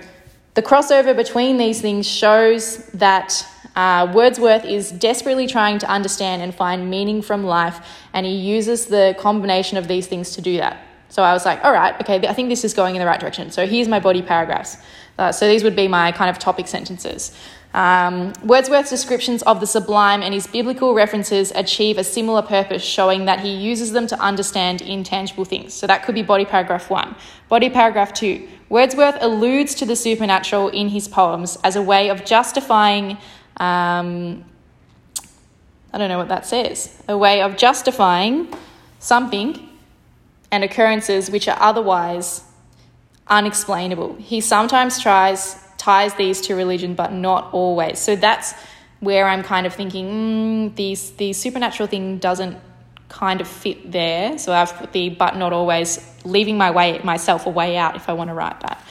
The 0.57 0.63
crossover 0.63 1.15
between 1.15 1.57
these 1.57 1.81
things 1.81 2.07
shows 2.07 2.77
that 2.87 3.45
uh, 3.77 4.11
Wordsworth 4.11 4.65
is 4.65 4.91
desperately 4.91 5.45
trying 5.45 5.77
to 5.79 5.87
understand 5.87 6.41
and 6.41 6.53
find 6.53 6.89
meaning 6.89 7.21
from 7.21 7.43
life, 7.43 7.77
and 8.11 8.25
he 8.25 8.35
uses 8.35 8.87
the 8.87 9.15
combination 9.19 9.77
of 9.77 9.87
these 9.87 10.07
things 10.07 10.31
to 10.31 10.41
do 10.41 10.57
that. 10.57 10.75
So 11.09 11.21
I 11.21 11.31
was 11.31 11.45
like, 11.45 11.63
all 11.63 11.71
right, 11.71 11.93
okay, 12.01 12.27
I 12.27 12.33
think 12.33 12.49
this 12.49 12.65
is 12.65 12.73
going 12.73 12.95
in 12.95 12.99
the 12.99 13.05
right 13.05 13.19
direction. 13.19 13.51
So 13.51 13.67
here's 13.67 13.87
my 13.87 13.99
body 13.99 14.23
paragraphs. 14.23 14.77
Uh, 15.19 15.31
so 15.31 15.47
these 15.47 15.63
would 15.63 15.75
be 15.75 15.87
my 15.87 16.11
kind 16.11 16.29
of 16.29 16.37
topic 16.39 16.67
sentences. 16.67 17.37
Um, 17.73 18.33
Wordsworth's 18.43 18.89
descriptions 18.89 19.43
of 19.43 19.59
the 19.59 19.67
sublime 19.67 20.23
and 20.23 20.33
his 20.33 20.47
biblical 20.47 20.95
references 20.95 21.51
achieve 21.53 21.99
a 21.99 22.03
similar 22.03 22.41
purpose, 22.41 22.83
showing 22.83 23.25
that 23.25 23.41
he 23.41 23.51
uses 23.51 23.91
them 23.91 24.07
to 24.07 24.19
understand 24.19 24.81
intangible 24.81 25.45
things. 25.45 25.73
So 25.73 25.85
that 25.85 26.03
could 26.03 26.15
be 26.15 26.23
body 26.23 26.45
paragraph 26.45 26.89
one. 26.89 27.15
Body 27.47 27.69
paragraph 27.69 28.11
two 28.13 28.47
Wordsworth 28.69 29.17
alludes 29.21 29.75
to 29.75 29.85
the 29.85 29.95
supernatural 29.95 30.67
in 30.69 30.89
his 30.89 31.07
poems 31.07 31.57
as 31.63 31.75
a 31.75 31.81
way 31.81 32.09
of 32.09 32.25
justifying. 32.25 33.17
Um, 33.57 34.45
I 35.93 35.97
don't 35.97 36.09
know 36.09 36.17
what 36.17 36.29
that 36.29 36.45
says. 36.45 37.01
A 37.07 37.17
way 37.17 37.41
of 37.41 37.57
justifying 37.57 38.53
something 38.99 39.69
and 40.51 40.63
occurrences 40.63 41.29
which 41.29 41.47
are 41.47 41.57
otherwise 41.59 42.43
unexplainable. 43.27 44.15
He 44.15 44.41
sometimes 44.41 44.99
tries 44.99 45.63
ties 45.77 46.13
these 46.15 46.41
to 46.41 46.55
religion, 46.55 46.95
but 46.95 47.13
not 47.13 47.53
always. 47.53 47.99
So 47.99 48.15
that's 48.15 48.53
where 48.99 49.27
I'm 49.27 49.43
kind 49.43 49.65
of 49.65 49.73
thinking 49.73 50.05
mm, 50.07 50.75
these 50.75 51.11
the 51.11 51.33
supernatural 51.33 51.87
thing 51.87 52.17
doesn't 52.17 52.57
kind 53.09 53.41
of 53.41 53.47
fit 53.47 53.91
there. 53.91 54.37
So 54.37 54.51
I've 54.53 54.73
put 54.73 54.91
the 54.91 55.09
but 55.09 55.37
not 55.37 55.53
always, 55.53 55.99
leaving 56.25 56.57
my 56.57 56.71
way 56.71 56.99
myself 57.03 57.45
a 57.45 57.49
way 57.49 57.77
out 57.77 57.95
if 57.95 58.09
I 58.09 58.13
want 58.13 58.29
to 58.29 58.33
write 58.33 58.59
that. 58.61 58.83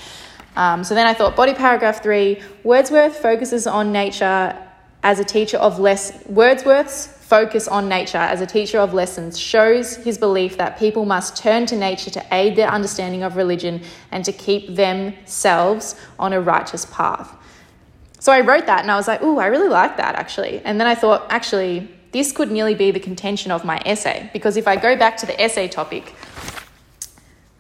Um, 0.57 0.83
so 0.83 0.95
then 0.95 1.07
I 1.07 1.15
thought 1.15 1.37
body 1.37 1.55
paragraph 1.55 2.03
three. 2.03 2.43
Wordsworth 2.65 3.17
focuses 3.17 3.67
on 3.67 3.93
nature 3.93 4.57
as 5.03 5.21
a 5.21 5.25
teacher 5.25 5.59
of 5.59 5.79
less. 5.79 6.25
Wordsworth's 6.27 7.07
focus 7.07 7.67
on 7.67 7.89
nature 7.89 8.19
as 8.19 8.41
a 8.41 8.47
teacher 8.47 8.79
of 8.79 8.95
lessons 8.95 9.37
shows 9.39 9.97
his 9.97 10.17
belief 10.17 10.57
that 10.59 10.79
people 10.79 11.05
must 11.05 11.37
turn 11.37 11.67
to 11.67 11.77
nature 11.77 12.09
to 12.09 12.25
aid 12.31 12.55
their 12.55 12.69
understanding 12.69 13.25
of 13.25 13.37
religion 13.37 13.83
and 14.13 14.25
to 14.25 14.33
keep 14.33 14.77
themselves 14.77 15.97
on 16.21 16.33
a 16.33 16.41
righteous 16.41 16.87
path. 16.87 17.35
So 18.21 18.33
I 18.33 18.41
wrote 18.41 18.67
that 18.67 18.81
and 18.83 18.91
I 18.91 18.97
was 18.97 19.09
like, 19.09 19.23
"Ooh, 19.23 19.39
I 19.39 19.47
really 19.47 19.69
like 19.69 19.97
that 19.99 20.15
actually." 20.15 20.63
And 20.65 20.81
then 20.81 20.87
I 20.87 20.95
thought, 20.95 21.27
actually, 21.29 21.89
this 22.13 22.33
could 22.33 22.51
nearly 22.51 22.75
be 22.75 22.91
the 22.93 23.01
contention 23.01 23.51
of 23.51 23.65
my 23.65 23.79
essay 23.85 24.31
because 24.33 24.57
if 24.57 24.67
I 24.67 24.77
go 24.77 24.97
back 24.97 25.17
to 25.19 25.27
the 25.27 25.39
essay 25.41 25.69
topic, 25.69 26.15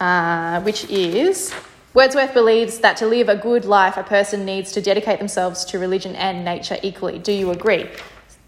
uh, 0.00 0.60
which 0.62 0.84
is 0.84 1.52
Wordsworth 1.96 2.34
believes 2.34 2.80
that 2.80 2.98
to 2.98 3.06
live 3.06 3.30
a 3.30 3.36
good 3.36 3.64
life, 3.64 3.96
a 3.96 4.02
person 4.02 4.44
needs 4.44 4.70
to 4.72 4.82
dedicate 4.82 5.18
themselves 5.18 5.64
to 5.64 5.78
religion 5.78 6.14
and 6.14 6.44
nature 6.44 6.76
equally. 6.82 7.18
Do 7.18 7.32
you 7.32 7.52
agree? 7.52 7.88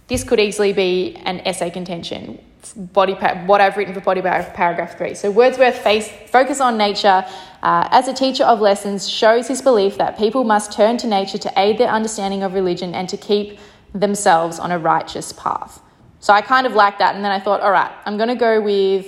This 0.07 0.23
could 0.23 0.39
easily 0.39 0.75
be 0.75 1.17
an 1.25 1.41
essay 1.47 1.71
contention. 1.71 2.45
Body 2.77 3.15
what 3.15 3.63
I've 3.63 3.79
written 3.79 3.95
for 3.95 4.01
body 4.01 4.21
paragraph 4.21 4.99
three. 4.99 5.15
So 5.15 5.31
Wordsworth 5.31 5.79
face, 5.79 6.11
focus 6.27 6.61
on 6.61 6.77
nature 6.77 7.25
uh, 7.63 7.89
as 7.91 8.07
a 8.07 8.13
teacher 8.13 8.45
of 8.45 8.61
lessons 8.61 9.09
shows 9.09 9.49
his 9.49 9.63
belief 9.63 9.97
that 9.97 10.19
people 10.19 10.45
must 10.45 10.71
turn 10.71 10.99
to 10.99 11.07
nature 11.07 11.39
to 11.39 11.51
aid 11.59 11.79
their 11.79 11.89
understanding 11.89 12.43
of 12.43 12.53
religion 12.53 12.95
and 12.95 13.09
to 13.09 13.17
keep 13.17 13.59
themselves 13.95 14.59
on 14.59 14.73
a 14.73 14.79
righteous 14.79 15.33
path. 15.33 15.81
So 16.21 16.35
I 16.35 16.43
kind 16.43 16.67
of 16.67 16.75
like 16.75 16.99
that, 16.99 17.15
and 17.15 17.25
then 17.25 17.33
I 17.33 17.41
thought, 17.41 17.63
all 17.63 17.73
right, 17.73 17.93
I'm 18.05 18.19
going 18.19 18.29
to 18.29 18.35
go 18.35 18.61
with 18.61 19.07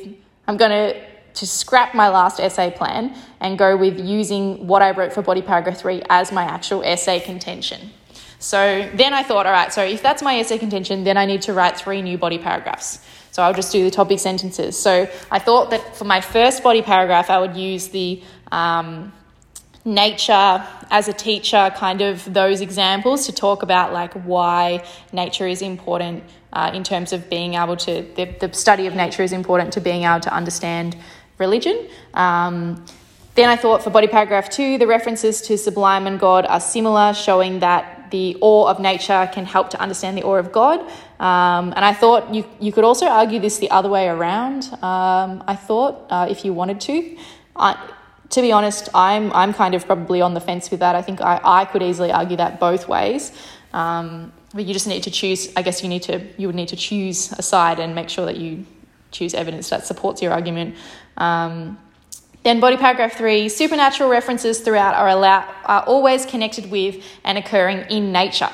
I'm 0.48 0.56
going 0.56 0.70
to 0.70 1.09
to 1.34 1.46
scrap 1.46 1.94
my 1.94 2.08
last 2.08 2.40
essay 2.40 2.70
plan 2.70 3.16
and 3.40 3.58
go 3.58 3.76
with 3.76 3.98
using 3.98 4.66
what 4.66 4.82
I 4.82 4.90
wrote 4.90 5.12
for 5.12 5.22
body 5.22 5.42
paragraph 5.42 5.78
three 5.78 6.02
as 6.08 6.32
my 6.32 6.44
actual 6.44 6.82
essay 6.82 7.20
contention. 7.20 7.90
So 8.38 8.88
then 8.94 9.12
I 9.12 9.22
thought, 9.22 9.46
all 9.46 9.52
right, 9.52 9.72
so 9.72 9.84
if 9.84 10.02
that's 10.02 10.22
my 10.22 10.38
essay 10.38 10.58
contention, 10.58 11.04
then 11.04 11.16
I 11.16 11.26
need 11.26 11.42
to 11.42 11.52
write 11.52 11.76
three 11.76 12.00
new 12.00 12.16
body 12.16 12.38
paragraphs. 12.38 13.04
So 13.32 13.42
I'll 13.42 13.54
just 13.54 13.70
do 13.70 13.84
the 13.84 13.90
topic 13.90 14.18
sentences. 14.18 14.78
So 14.78 15.08
I 15.30 15.38
thought 15.38 15.70
that 15.70 15.94
for 15.96 16.04
my 16.04 16.20
first 16.20 16.62
body 16.62 16.82
paragraph, 16.82 17.30
I 17.30 17.38
would 17.38 17.56
use 17.56 17.88
the 17.88 18.22
um, 18.50 19.12
nature 19.84 20.64
as 20.90 21.08
a 21.08 21.12
teacher, 21.12 21.72
kind 21.76 22.00
of 22.00 22.32
those 22.32 22.60
examples 22.60 23.26
to 23.26 23.32
talk 23.32 23.62
about 23.62 23.92
like 23.92 24.12
why 24.24 24.84
nature 25.12 25.46
is 25.46 25.62
important 25.62 26.24
uh, 26.52 26.70
in 26.74 26.82
terms 26.82 27.12
of 27.12 27.30
being 27.30 27.54
able 27.54 27.76
to, 27.76 28.02
the, 28.16 28.24
the, 28.40 28.52
study 28.52 28.86
of 28.86 28.94
nature 28.94 29.22
is 29.22 29.32
important 29.32 29.72
to 29.72 29.80
being 29.80 30.02
able 30.02 30.20
to 30.20 30.34
understand 30.34 30.96
religion. 31.40 31.88
Um, 32.14 32.84
then 33.34 33.48
I 33.48 33.56
thought 33.56 33.82
for 33.82 33.90
body 33.90 34.06
paragraph 34.06 34.50
two, 34.50 34.78
the 34.78 34.86
references 34.86 35.40
to 35.42 35.56
sublime 35.56 36.06
and 36.06 36.20
God 36.20 36.46
are 36.46 36.60
similar, 36.60 37.14
showing 37.14 37.60
that 37.60 38.10
the 38.10 38.36
awe 38.40 38.68
of 38.68 38.80
nature 38.80 39.30
can 39.32 39.44
help 39.44 39.70
to 39.70 39.80
understand 39.80 40.18
the 40.18 40.22
awe 40.22 40.36
of 40.36 40.52
God. 40.52 40.80
Um, 41.20 41.72
and 41.76 41.84
I 41.84 41.94
thought 41.94 42.34
you, 42.34 42.44
you 42.58 42.72
could 42.72 42.84
also 42.84 43.06
argue 43.06 43.40
this 43.40 43.58
the 43.58 43.70
other 43.70 43.88
way 43.88 44.08
around. 44.08 44.64
Um, 44.82 45.44
I 45.46 45.56
thought, 45.56 46.06
uh, 46.10 46.26
if 46.28 46.44
you 46.44 46.52
wanted 46.52 46.80
to. 46.82 47.16
To 48.30 48.42
be 48.42 48.52
honest, 48.52 48.88
I'm, 48.94 49.32
I'm 49.32 49.52
kind 49.52 49.74
of 49.74 49.86
probably 49.86 50.20
on 50.20 50.34
the 50.34 50.40
fence 50.40 50.70
with 50.70 50.80
that. 50.80 50.94
I 50.94 51.02
think 51.02 51.20
I, 51.20 51.40
I 51.42 51.64
could 51.64 51.82
easily 51.82 52.12
argue 52.12 52.36
that 52.36 52.60
both 52.60 52.86
ways. 52.86 53.32
Um, 53.72 54.32
but 54.54 54.64
you 54.66 54.72
just 54.72 54.86
need 54.86 55.02
to 55.02 55.10
choose, 55.10 55.52
I 55.56 55.62
guess 55.62 55.82
you 55.82 55.88
need 55.88 56.02
to, 56.04 56.24
you 56.36 56.46
would 56.46 56.56
need 56.56 56.68
to 56.68 56.76
choose 56.76 57.32
a 57.32 57.42
side 57.42 57.80
and 57.80 57.94
make 57.94 58.08
sure 58.08 58.26
that 58.26 58.36
you 58.36 58.66
choose 59.10 59.34
evidence 59.34 59.68
that 59.70 59.84
supports 59.84 60.22
your 60.22 60.32
argument. 60.32 60.76
Um, 61.16 61.78
then, 62.42 62.58
body 62.58 62.78
paragraph 62.78 63.12
three 63.12 63.48
supernatural 63.50 64.08
references 64.08 64.60
throughout 64.60 64.94
are, 64.94 65.08
allow, 65.08 65.46
are 65.66 65.82
always 65.82 66.24
connected 66.24 66.70
with 66.70 67.04
and 67.22 67.36
occurring 67.36 67.80
in 67.90 68.12
nature, 68.12 68.48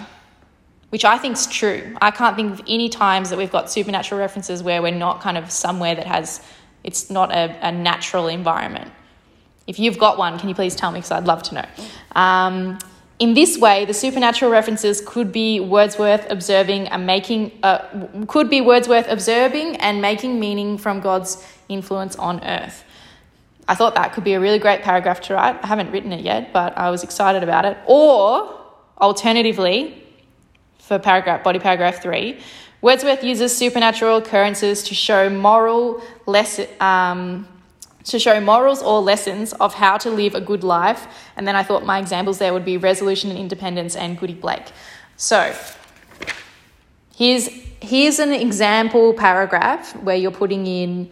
which 0.90 1.04
I 1.04 1.18
think 1.18 1.36
is 1.36 1.46
true. 1.46 1.94
I 2.00 2.10
can't 2.10 2.34
think 2.34 2.52
of 2.52 2.62
any 2.66 2.88
times 2.88 3.30
that 3.30 3.38
we've 3.38 3.52
got 3.52 3.70
supernatural 3.70 4.20
references 4.20 4.62
where 4.62 4.82
we're 4.82 4.90
not 4.90 5.20
kind 5.20 5.38
of 5.38 5.52
somewhere 5.52 5.94
that 5.94 6.06
has, 6.06 6.42
it's 6.82 7.10
not 7.10 7.30
a, 7.30 7.56
a 7.66 7.70
natural 7.70 8.26
environment. 8.26 8.90
If 9.68 9.78
you've 9.78 9.98
got 9.98 10.18
one, 10.18 10.38
can 10.38 10.48
you 10.48 10.54
please 10.54 10.74
tell 10.74 10.90
me? 10.90 10.98
Because 10.98 11.12
I'd 11.12 11.26
love 11.26 11.44
to 11.44 11.54
know. 11.54 11.66
Um, 12.16 12.78
in 13.18 13.34
this 13.34 13.56
way, 13.56 13.84
the 13.84 13.94
supernatural 13.94 14.50
references 14.50 15.00
could 15.00 15.32
be 15.32 15.58
Wordsworth 15.60 16.30
observing 16.30 16.88
and 16.88 17.06
making, 17.06 17.52
uh, 17.62 17.78
could 18.26 18.50
be 18.50 18.60
Wordsworth 18.60 19.08
observing 19.08 19.76
and 19.76 20.02
making 20.02 20.38
meaning 20.38 20.76
from 20.76 21.00
God's 21.00 21.42
influence 21.68 22.16
on 22.16 22.42
earth. 22.44 22.84
I 23.68 23.74
thought 23.74 23.94
that 23.96 24.12
could 24.12 24.24
be 24.24 24.34
a 24.34 24.40
really 24.40 24.58
great 24.58 24.82
paragraph 24.82 25.20
to 25.22 25.34
write. 25.34 25.62
I 25.62 25.66
haven't 25.66 25.90
written 25.90 26.12
it 26.12 26.20
yet, 26.20 26.52
but 26.52 26.76
I 26.78 26.90
was 26.90 27.02
excited 27.02 27.42
about 27.42 27.64
it. 27.64 27.76
Or, 27.86 28.60
alternatively, 29.00 30.04
for 30.78 30.98
paragraph 30.98 31.42
body 31.42 31.58
paragraph 31.58 32.00
three, 32.00 32.40
Wordsworth 32.82 33.24
uses 33.24 33.56
supernatural 33.56 34.18
occurrences 34.18 34.84
to 34.84 34.94
show 34.94 35.28
moral 35.28 36.02
lesson. 36.26 36.68
Um, 36.80 37.48
to 38.04 38.20
show 38.20 38.40
morals 38.40 38.82
or 38.82 39.00
lessons 39.00 39.52
of 39.54 39.74
how 39.74 39.98
to 39.98 40.10
live 40.10 40.34
a 40.34 40.40
good 40.40 40.62
life. 40.62 41.08
And 41.36 41.46
then 41.46 41.56
I 41.56 41.64
thought 41.64 41.84
my 41.84 41.98
examples 41.98 42.38
there 42.38 42.52
would 42.52 42.64
be 42.64 42.76
resolution 42.76 43.30
and 43.30 43.38
independence 43.38 43.96
and 43.96 44.16
Goody 44.16 44.34
Blake. 44.34 44.66
So 45.16 45.52
here's 47.16 47.48
here's 47.80 48.18
an 48.18 48.32
example 48.32 49.12
paragraph 49.12 49.96
where 49.96 50.16
you're 50.16 50.30
putting 50.30 50.66
in, 50.66 51.10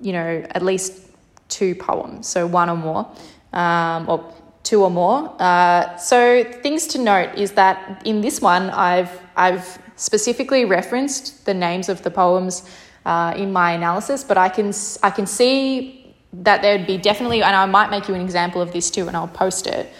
you 0.00 0.12
know, 0.12 0.46
at 0.50 0.62
least 0.62 1.08
two 1.48 1.74
poems, 1.74 2.26
so 2.28 2.46
one 2.46 2.70
or 2.70 2.76
more, 2.76 3.08
um, 3.52 4.08
or 4.08 4.32
two 4.62 4.82
or 4.82 4.90
more. 4.90 5.34
Uh, 5.40 5.96
so 5.96 6.44
things 6.62 6.86
to 6.88 6.98
note 6.98 7.34
is 7.36 7.52
that 7.52 8.02
in 8.04 8.20
this 8.20 8.40
one, 8.40 8.70
I've 8.70 9.20
I've 9.36 9.78
specifically 9.96 10.64
referenced 10.64 11.44
the 11.44 11.54
names 11.54 11.88
of 11.88 12.02
the 12.02 12.10
poems 12.10 12.68
uh, 13.04 13.34
in 13.36 13.52
my 13.52 13.72
analysis, 13.72 14.24
but 14.24 14.38
I 14.38 14.48
can 14.48 14.72
I 15.02 15.10
can 15.10 15.26
see 15.26 16.14
that 16.32 16.62
there'd 16.62 16.86
be 16.86 16.96
definitely, 16.96 17.42
and 17.42 17.56
I 17.56 17.66
might 17.66 17.90
make 17.90 18.08
you 18.08 18.14
an 18.14 18.20
example 18.20 18.62
of 18.62 18.72
this 18.72 18.90
too, 18.90 19.08
and 19.08 19.16
I'll 19.16 19.28
post 19.28 19.66
it. 19.66 19.92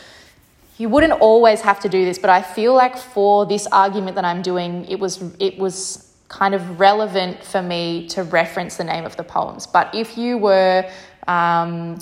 You 0.79 0.89
wouldn't 0.89 1.13
always 1.13 1.61
have 1.63 1.81
to 1.81 1.89
do 1.89 2.05
this, 2.05 2.19
but 2.19 2.31
I 2.31 2.41
feel 2.41 2.73
like 2.75 2.97
for 2.97 3.45
this 3.45 3.67
argument 3.67 4.15
that 4.15 4.25
I'm 4.25 4.41
doing, 4.41 4.87
it 4.87 4.99
was 4.99 5.23
it 5.39 5.59
was 5.59 6.10
kind 6.31 6.55
of 6.55 6.81
relevant 6.81 7.45
for 7.45 7.61
me 7.61 8.07
to 8.09 8.23
reference 8.23 8.79
the 8.79 8.85
name 8.85 9.05
of 9.05 9.19
the 9.19 9.25
poems. 9.25 9.67
But 9.67 9.95
if 9.95 10.17
you 10.17 10.39
were 10.39 10.91
um, 11.27 11.99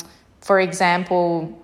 for 0.48 0.60
example, 0.60 1.60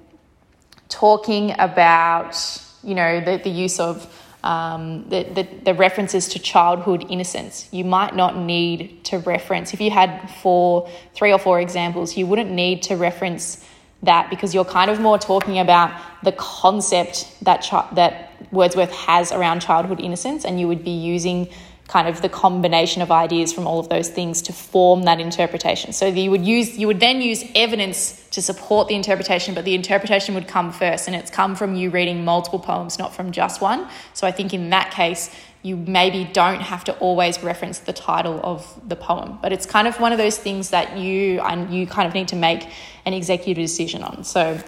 talking 0.91 1.55
about 1.59 2.37
you 2.83 2.95
know 2.95 3.21
the, 3.21 3.39
the 3.39 3.49
use 3.49 3.81
of 3.81 4.13
um, 4.43 5.09
the, 5.09 5.23
the, 5.23 5.49
the, 5.65 5.73
references 5.73 6.29
to 6.29 6.39
childhood 6.39 7.07
innocence. 7.09 7.67
You 7.73 7.83
might 7.83 8.15
not 8.15 8.37
need 8.37 9.03
to 9.05 9.17
reference, 9.21 9.73
if 9.73 9.81
you 9.81 9.91
had 9.91 10.29
four, 10.43 10.87
three 11.15 11.33
or 11.33 11.39
four 11.39 11.63
examples, 11.63 12.15
you 12.15 12.27
wouldn't 12.27 12.51
need 12.51 12.83
to 12.83 12.95
reference 12.95 13.65
that 14.03 14.29
because 14.29 14.55
you're 14.55 14.67
kind 14.67 14.91
of 14.91 15.01
more 15.01 15.19
talking 15.19 15.59
about 15.61 15.99
the 16.23 16.33
concept 16.33 17.27
that, 17.41 17.67
that 17.95 18.33
Wordsworth 18.53 18.93
has 18.93 19.33
around 19.33 19.61
childhood 19.61 19.99
innocence, 19.99 20.45
and 20.45 20.61
you 20.61 20.69
would 20.69 20.85
be 20.85 20.91
using 20.91 21.49
kind 21.89 22.09
of 22.09 22.23
the 22.23 22.29
combination 22.29 23.03
of 23.03 23.11
ideas 23.11 23.53
from 23.53 23.67
all 23.67 23.79
of 23.79 23.89
those 23.89 24.09
things 24.09 24.41
to 24.43 24.53
form 24.53 25.03
that 25.03 25.21
interpretation. 25.21 25.93
So 25.93 26.07
you 26.07 26.31
would 26.31 26.45
use 26.45 26.79
you 26.79 26.87
would 26.87 27.01
then 27.01 27.21
use 27.21 27.45
evidence 27.55 28.27
to 28.31 28.41
support 28.41 28.89
the 28.89 28.95
interpretation, 28.95 29.55
but 29.55 29.65
the 29.65 29.75
interpretation 29.75 30.35
would 30.35 30.49
come 30.49 30.73
first, 30.73 31.07
and 31.07 31.15
it's 31.15 31.31
come 31.31 31.55
from 31.55 31.77
you 31.77 31.91
reading 31.91 32.25
multiple 32.25 32.59
poems, 32.59 32.99
not 32.99 33.15
from 33.15 33.33
just 33.33 33.61
one. 33.61 33.87
So 34.15 34.27
I 34.27 34.33
think 34.33 34.55
in 34.55 34.71
that 34.71 34.93
case, 34.93 35.31
you 35.63 35.77
maybe 35.77 36.25
don't 36.25 36.61
have 36.61 36.85
to 36.85 36.93
always 36.99 37.43
reference 37.43 37.81
the 37.81 37.93
title 37.93 38.41
of 38.43 38.67
the 38.89 38.97
poem, 38.97 39.39
but 39.43 39.53
it's 39.53 39.67
kind 39.67 39.87
of 39.87 40.01
one 40.01 40.13
of 40.13 40.19
those 40.19 40.39
things 40.39 40.71
that 40.71 40.97
you 40.97 41.41
and 41.41 41.73
you 41.73 41.87
kind 41.87 42.09
of 42.09 42.15
need 42.15 42.29
to 42.29 42.37
make 42.37 42.69
an 43.05 43.13
executive 43.13 43.63
decision 43.63 44.03
on. 44.03 44.25
So. 44.25 44.59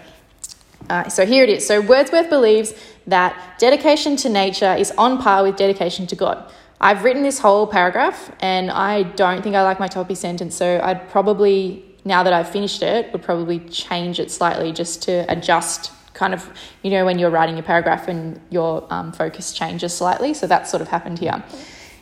Uh, 0.91 1.09
so 1.09 1.25
here 1.25 1.43
it 1.43 1.49
is. 1.49 1.65
So 1.65 1.81
Wordsworth 1.81 2.29
believes 2.29 2.73
that 3.07 3.57
dedication 3.57 4.15
to 4.17 4.29
nature 4.29 4.73
is 4.75 4.91
on 4.91 5.17
par 5.17 5.43
with 5.43 5.57
dedication 5.57 6.05
to 6.07 6.15
God. 6.15 6.49
I've 6.79 7.03
written 7.03 7.23
this 7.23 7.39
whole 7.39 7.65
paragraph 7.65 8.31
and 8.39 8.69
I 8.69 9.03
don't 9.03 9.41
think 9.41 9.55
I 9.55 9.63
like 9.63 9.79
my 9.79 9.87
toppy 9.87 10.15
sentence, 10.15 10.55
so 10.55 10.79
I'd 10.83 11.09
probably, 11.09 11.83
now 12.05 12.23
that 12.23 12.33
I've 12.33 12.49
finished 12.49 12.83
it, 12.83 13.11
would 13.11 13.23
probably 13.23 13.59
change 13.59 14.19
it 14.19 14.29
slightly 14.29 14.71
just 14.71 15.01
to 15.03 15.25
adjust 15.27 15.91
kind 16.13 16.33
of, 16.33 16.49
you 16.83 16.91
know, 16.91 17.05
when 17.05 17.17
you're 17.17 17.31
writing 17.31 17.55
your 17.55 17.63
paragraph 17.63 18.07
and 18.07 18.39
your 18.49 18.85
um, 18.91 19.11
focus 19.11 19.53
changes 19.53 19.93
slightly. 19.93 20.33
So 20.33 20.45
that's 20.45 20.69
sort 20.69 20.81
of 20.81 20.87
happened 20.87 21.19
here. 21.19 21.43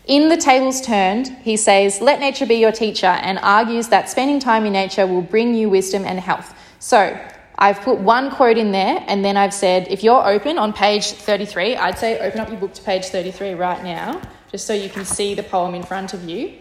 In 0.08 0.30
The 0.30 0.38
Tables 0.38 0.82
Turned, 0.82 1.30
he 1.42 1.58
says, 1.58 2.00
Let 2.00 2.20
nature 2.20 2.46
be 2.46 2.56
your 2.56 2.72
teacher, 2.72 3.08
and 3.08 3.40
argues 3.40 3.88
that 3.88 4.10
spending 4.10 4.40
time 4.40 4.66
in 4.66 4.74
nature 4.74 5.08
will 5.08 5.24
bring 5.24 5.56
you 5.56 5.70
wisdom 5.70 6.06
and 6.06 6.20
health. 6.20 6.54
So 6.80 7.20
I've 7.58 7.82
put 7.82 7.98
one 8.00 8.30
quote 8.30 8.58
in 8.58 8.72
there, 8.72 9.04
and 9.08 9.26
then 9.26 9.36
I've 9.36 9.54
said, 9.54 9.88
if 9.90 10.04
you're 10.04 10.24
open 10.24 10.60
on 10.60 10.74
page 10.74 11.12
33, 11.12 11.76
I'd 11.76 11.98
say 11.98 12.20
open 12.20 12.40
up 12.40 12.50
your 12.50 12.60
book 12.60 12.74
to 12.76 12.84
page 12.84 13.06
33 13.06 13.56
right 13.56 13.84
now 13.84 14.22
just 14.56 14.68
so 14.68 14.74
you 14.74 14.88
can 14.88 15.04
see 15.04 15.34
the 15.34 15.44
poem 15.44 15.76
in 15.76 15.84
front 15.84 16.14
of 16.14 16.30
you. 16.30 16.54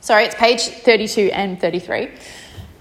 Sorry, 0.00 0.24
it's 0.24 0.34
page 0.34 0.62
32 0.62 1.28
and 1.30 1.60
33. 1.60 2.08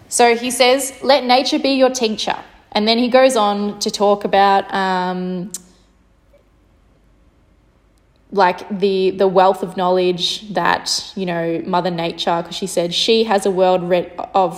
So 0.08 0.38
he 0.38 0.52
says, 0.52 0.98
Let 1.04 1.26
nature 1.26 1.60
be 1.60 1.72
your 1.72 1.89
teacher. 1.89 2.38
And 2.72 2.88
then 2.88 2.98
he 2.98 3.10
goes 3.10 3.36
on 3.36 3.80
to 3.80 3.91
talk 3.91 4.24
about 4.24 4.74
um, 4.74 5.52
like 8.32 8.60
the 8.80 9.12
the 9.12 9.28
wealth 9.28 9.63
of 9.63 9.76
knowledge 9.76 10.54
that 10.54 11.12
you 11.17 11.26
know 11.26 11.62
Mother 11.65 11.91
Nature, 11.91 12.41
because 12.41 12.56
she 12.56 12.67
said 12.67 12.94
she 12.94 13.26
has 13.26 13.46
a 13.46 13.52
world 13.52 13.84
re- 13.84 14.13
of 14.34 14.54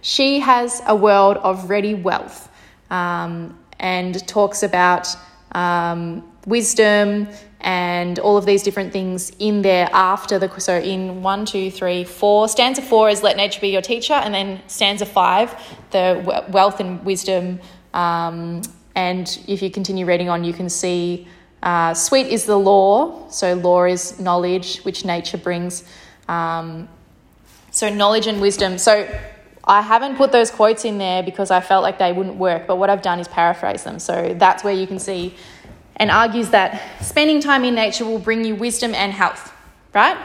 she 0.00 0.40
has 0.40 0.80
a 0.86 0.96
world 0.96 1.36
of 1.36 1.68
ready 1.68 1.92
wealth, 1.92 2.48
um, 2.88 3.58
and 3.78 4.26
talks 4.26 4.62
about 4.62 5.06
um, 5.52 6.24
wisdom 6.46 7.28
and 7.60 8.18
all 8.20 8.36
of 8.36 8.46
these 8.46 8.62
different 8.62 8.92
things 8.92 9.32
in 9.38 9.62
there 9.62 9.88
after 9.92 10.38
the 10.38 10.60
so 10.60 10.78
in 10.78 11.22
one 11.22 11.44
two 11.44 11.70
three 11.70 12.04
four 12.04 12.48
stanza 12.48 12.80
four 12.80 13.08
is 13.08 13.22
let 13.22 13.36
nature 13.36 13.60
be 13.60 13.68
your 13.68 13.82
teacher 13.82 14.12
and 14.12 14.32
then 14.32 14.60
stanza 14.68 15.04
five 15.04 15.54
the 15.90 16.44
wealth 16.50 16.78
and 16.80 17.04
wisdom 17.04 17.58
um, 17.94 18.62
and 18.94 19.40
if 19.48 19.60
you 19.60 19.70
continue 19.70 20.06
reading 20.06 20.28
on 20.28 20.44
you 20.44 20.52
can 20.52 20.68
see 20.68 21.26
uh, 21.64 21.92
sweet 21.92 22.28
is 22.28 22.44
the 22.44 22.56
law 22.56 23.28
so 23.28 23.54
law 23.54 23.84
is 23.84 24.20
knowledge 24.20 24.78
which 24.78 25.04
nature 25.04 25.38
brings 25.38 25.82
um, 26.28 26.88
so 27.72 27.88
knowledge 27.88 28.28
and 28.28 28.40
wisdom 28.40 28.78
so 28.78 29.08
I 29.64 29.82
haven't 29.82 30.16
put 30.16 30.32
those 30.32 30.50
quotes 30.50 30.86
in 30.86 30.96
there 30.96 31.22
because 31.22 31.50
I 31.50 31.60
felt 31.60 31.82
like 31.82 31.98
they 31.98 32.10
wouldn't 32.10 32.36
work, 32.36 32.66
but 32.66 32.76
what 32.76 32.88
I've 32.88 33.02
done 33.02 33.20
is 33.20 33.28
paraphrase 33.28 33.84
them. 33.84 33.98
So 33.98 34.34
that's 34.34 34.64
where 34.64 34.72
you 34.72 34.86
can 34.86 34.98
see 34.98 35.34
and 35.98 36.10
argues 36.10 36.50
that 36.50 37.02
spending 37.02 37.40
time 37.40 37.64
in 37.64 37.74
nature 37.74 38.04
will 38.04 38.18
bring 38.18 38.44
you 38.44 38.54
wisdom 38.54 38.94
and 38.94 39.12
health, 39.12 39.52
right? 39.94 40.16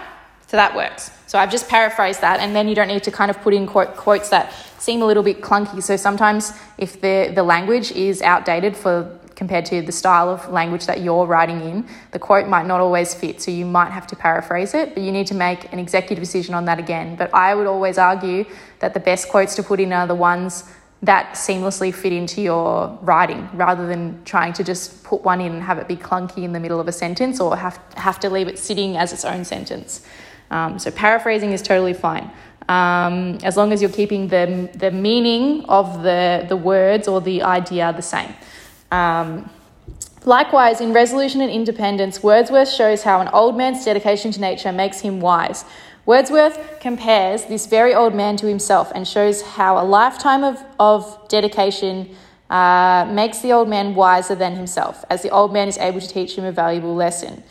So 0.48 0.58
that 0.58 0.76
works. 0.76 1.12
So 1.26 1.40
I've 1.40 1.50
just 1.50 1.68
paraphrased 1.68 2.22
that, 2.22 2.40
and 2.40 2.56
then 2.56 2.68
you 2.68 2.76
don't 2.76 2.88
need 2.88 3.04
to 3.04 3.12
kind 3.12 3.32
of 3.32 3.42
put 3.42 3.56
in 3.56 3.66
quote, 3.66 3.96
quotes 3.96 4.30
that 4.30 4.54
seem 4.78 5.02
a 5.02 5.06
little 5.06 5.24
bit 5.24 5.42
clunky. 5.42 5.82
So 5.82 5.96
sometimes, 5.96 6.54
if 6.78 7.02
the, 7.02 7.32
the 7.34 7.42
language 7.42 7.92
is 7.92 8.22
outdated 8.22 8.78
for 8.78 9.20
compared 9.36 9.66
to 9.66 9.82
the 9.82 9.92
style 9.92 10.30
of 10.30 10.48
language 10.50 10.86
that 10.86 11.02
you're 11.02 11.26
writing 11.26 11.60
in, 11.62 11.88
the 12.12 12.20
quote 12.20 12.48
might 12.48 12.68
not 12.68 12.80
always 12.80 13.16
fit. 13.16 13.42
So 13.42 13.50
you 13.50 13.66
might 13.66 13.90
have 13.90 14.06
to 14.08 14.16
paraphrase 14.16 14.76
it, 14.76 14.94
but 14.94 15.02
you 15.02 15.12
need 15.12 15.28
to 15.28 15.34
make 15.34 15.74
an 15.74 15.80
executive 15.80 16.24
decision 16.24 16.54
on 16.54 16.66
that 16.66 16.78
again. 16.78 17.16
But 17.16 17.34
I 17.34 17.56
would 17.56 17.66
always 17.66 17.98
argue 17.98 18.46
that 18.80 18.94
the 18.94 19.00
best 19.00 19.30
quotes 19.30 19.56
to 19.56 19.64
put 19.64 19.80
in 19.80 19.92
are 19.92 20.06
the 20.06 20.16
ones 20.16 20.66
that 21.04 21.34
seamlessly 21.34 21.94
fit 21.94 22.14
into 22.14 22.42
your 22.42 22.98
writing 23.02 23.50
rather 23.54 23.86
than 23.88 24.24
trying 24.24 24.54
to 24.54 24.64
just 24.64 25.04
put 25.04 25.22
one 25.22 25.42
in 25.42 25.52
and 25.52 25.62
have 25.62 25.78
it 25.78 25.88
be 25.88 25.98
clunky 25.98 26.44
in 26.44 26.54
the 26.54 26.60
middle 26.60 26.80
of 26.80 26.88
a 26.88 26.94
sentence 26.94 27.42
or 27.42 27.58
have, 27.58 27.78
have 27.96 28.20
to 28.22 28.30
leave 28.30 28.48
it 28.48 28.58
sitting 28.58 28.96
as 28.96 29.12
its 29.12 29.26
own 29.26 29.44
sentence. 29.44 30.06
Um, 30.50 30.80
so 30.80 30.92
paraphrasing 30.92 31.52
is 31.52 31.62
totally 31.62 31.94
fine. 31.94 32.32
Um, 32.70 33.38
as 33.44 33.58
long 33.58 33.74
as 33.74 33.82
you're 33.82 33.92
keeping 33.92 34.30
the, 34.30 34.70
the 34.76 34.92
meaning 34.92 35.66
of 35.66 36.04
the, 36.04 36.46
the 36.48 36.56
words 36.56 37.10
or 37.10 37.20
the 37.20 37.44
idea 37.44 37.92
the 37.92 38.02
same. 38.02 38.34
Um, 38.90 39.50
likewise, 40.24 40.80
in 40.80 40.94
Resolution 40.94 41.42
and 41.42 41.52
Independence, 41.52 42.24
Wordsworth 42.24 42.70
shows 42.70 43.04
how 43.04 43.20
an 43.20 43.28
old 43.34 43.58
man's 43.58 43.84
dedication 43.84 44.32
to 44.32 44.40
nature 44.40 44.72
makes 44.72 45.02
him 45.02 45.20
wise, 45.20 45.66
Wordsworth 46.06 46.80
compares 46.82 47.46
this 47.46 47.66
very 47.66 47.94
old 47.94 48.14
man 48.14 48.36
to 48.38 48.48
himself 48.48 48.92
and 48.94 49.08
shows 49.08 49.42
how 49.42 49.82
a 49.82 49.86
lifetime 49.86 50.44
of, 50.44 50.62
of 50.78 51.28
dedication 51.30 52.14
uh, 52.50 53.10
makes 53.10 53.40
the 53.40 53.54
old 53.54 53.70
man 53.70 53.96
wiser 53.96 54.36
than 54.36 54.56
himself, 54.56 55.06
as 55.10 55.24
the 55.24 55.30
old 55.30 55.54
man 55.54 55.70
is 55.70 55.78
able 55.78 56.02
to 56.02 56.08
teach 56.08 56.38
him 56.38 56.44
a 56.44 56.52
valuable 56.52 56.94
lesson. 56.94 57.42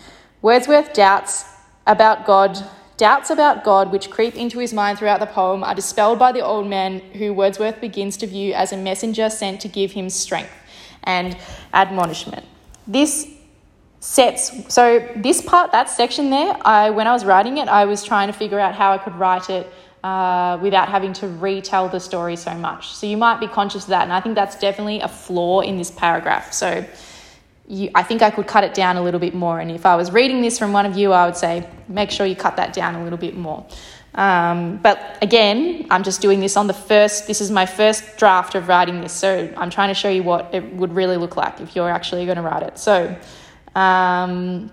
Wordsworth 0.42 0.92
doubts 0.92 1.46
about 1.86 2.26
God, 2.26 2.58
doubts 2.98 3.30
about 3.30 3.64
God 3.64 3.90
which 3.90 4.10
creep 4.10 4.36
into 4.36 4.58
his 4.58 4.74
mind 4.74 4.98
throughout 4.98 5.20
the 5.20 5.26
poem 5.26 5.64
are 5.64 5.74
dispelled 5.74 6.18
by 6.18 6.30
the 6.30 6.42
old 6.42 6.66
man, 6.66 7.00
who 7.14 7.32
Wordsworth 7.32 7.80
begins 7.80 8.18
to 8.18 8.26
view 8.26 8.52
as 8.52 8.70
a 8.70 8.76
messenger 8.76 9.30
sent 9.30 9.62
to 9.62 9.68
give 9.68 9.92
him 9.92 10.10
strength 10.10 10.52
and 11.04 11.36
admonishment. 11.72 12.44
This 12.86 13.26
sets 14.02 14.50
so 14.66 15.08
this 15.14 15.40
part 15.40 15.70
that 15.70 15.88
section 15.88 16.28
there 16.28 16.56
i 16.66 16.90
when 16.90 17.06
i 17.06 17.12
was 17.12 17.24
writing 17.24 17.58
it 17.58 17.68
i 17.68 17.84
was 17.84 18.02
trying 18.02 18.26
to 18.26 18.32
figure 18.32 18.58
out 18.58 18.74
how 18.74 18.90
i 18.90 18.98
could 18.98 19.14
write 19.14 19.48
it 19.48 19.72
uh, 20.02 20.58
without 20.60 20.88
having 20.88 21.12
to 21.12 21.28
retell 21.28 21.88
the 21.88 22.00
story 22.00 22.34
so 22.34 22.52
much 22.54 22.88
so 22.88 23.06
you 23.06 23.16
might 23.16 23.38
be 23.38 23.46
conscious 23.46 23.84
of 23.84 23.90
that 23.90 24.02
and 24.02 24.12
i 24.12 24.18
think 24.20 24.34
that's 24.34 24.58
definitely 24.58 24.98
a 24.98 25.06
flaw 25.06 25.60
in 25.60 25.76
this 25.78 25.92
paragraph 25.92 26.52
so 26.52 26.84
you, 27.68 27.90
i 27.94 28.02
think 28.02 28.22
i 28.22 28.30
could 28.30 28.48
cut 28.48 28.64
it 28.64 28.74
down 28.74 28.96
a 28.96 29.02
little 29.02 29.20
bit 29.20 29.34
more 29.34 29.60
and 29.60 29.70
if 29.70 29.86
i 29.86 29.94
was 29.94 30.10
reading 30.10 30.42
this 30.42 30.58
from 30.58 30.72
one 30.72 30.84
of 30.84 30.96
you 30.96 31.12
i 31.12 31.24
would 31.24 31.36
say 31.36 31.64
make 31.86 32.10
sure 32.10 32.26
you 32.26 32.34
cut 32.34 32.56
that 32.56 32.72
down 32.72 32.96
a 32.96 33.04
little 33.04 33.18
bit 33.18 33.36
more 33.36 33.64
um, 34.14 34.76
but 34.76 35.16
again, 35.22 35.86
I'm 35.90 36.02
just 36.02 36.20
doing 36.20 36.40
this 36.40 36.58
on 36.58 36.66
the 36.66 36.74
first, 36.74 37.26
this 37.26 37.40
is 37.40 37.50
my 37.50 37.64
first 37.64 38.18
draft 38.18 38.54
of 38.54 38.68
writing 38.68 39.00
this. 39.00 39.14
So 39.14 39.50
I'm 39.56 39.70
trying 39.70 39.88
to 39.88 39.94
show 39.94 40.10
you 40.10 40.22
what 40.22 40.52
it 40.52 40.70
would 40.74 40.92
really 40.92 41.16
look 41.16 41.38
like 41.38 41.62
if 41.62 41.74
you're 41.74 41.88
actually 41.88 42.26
going 42.26 42.36
to 42.36 42.42
write 42.42 42.62
it. 42.62 42.78
So 42.78 43.16
um, 43.74 44.70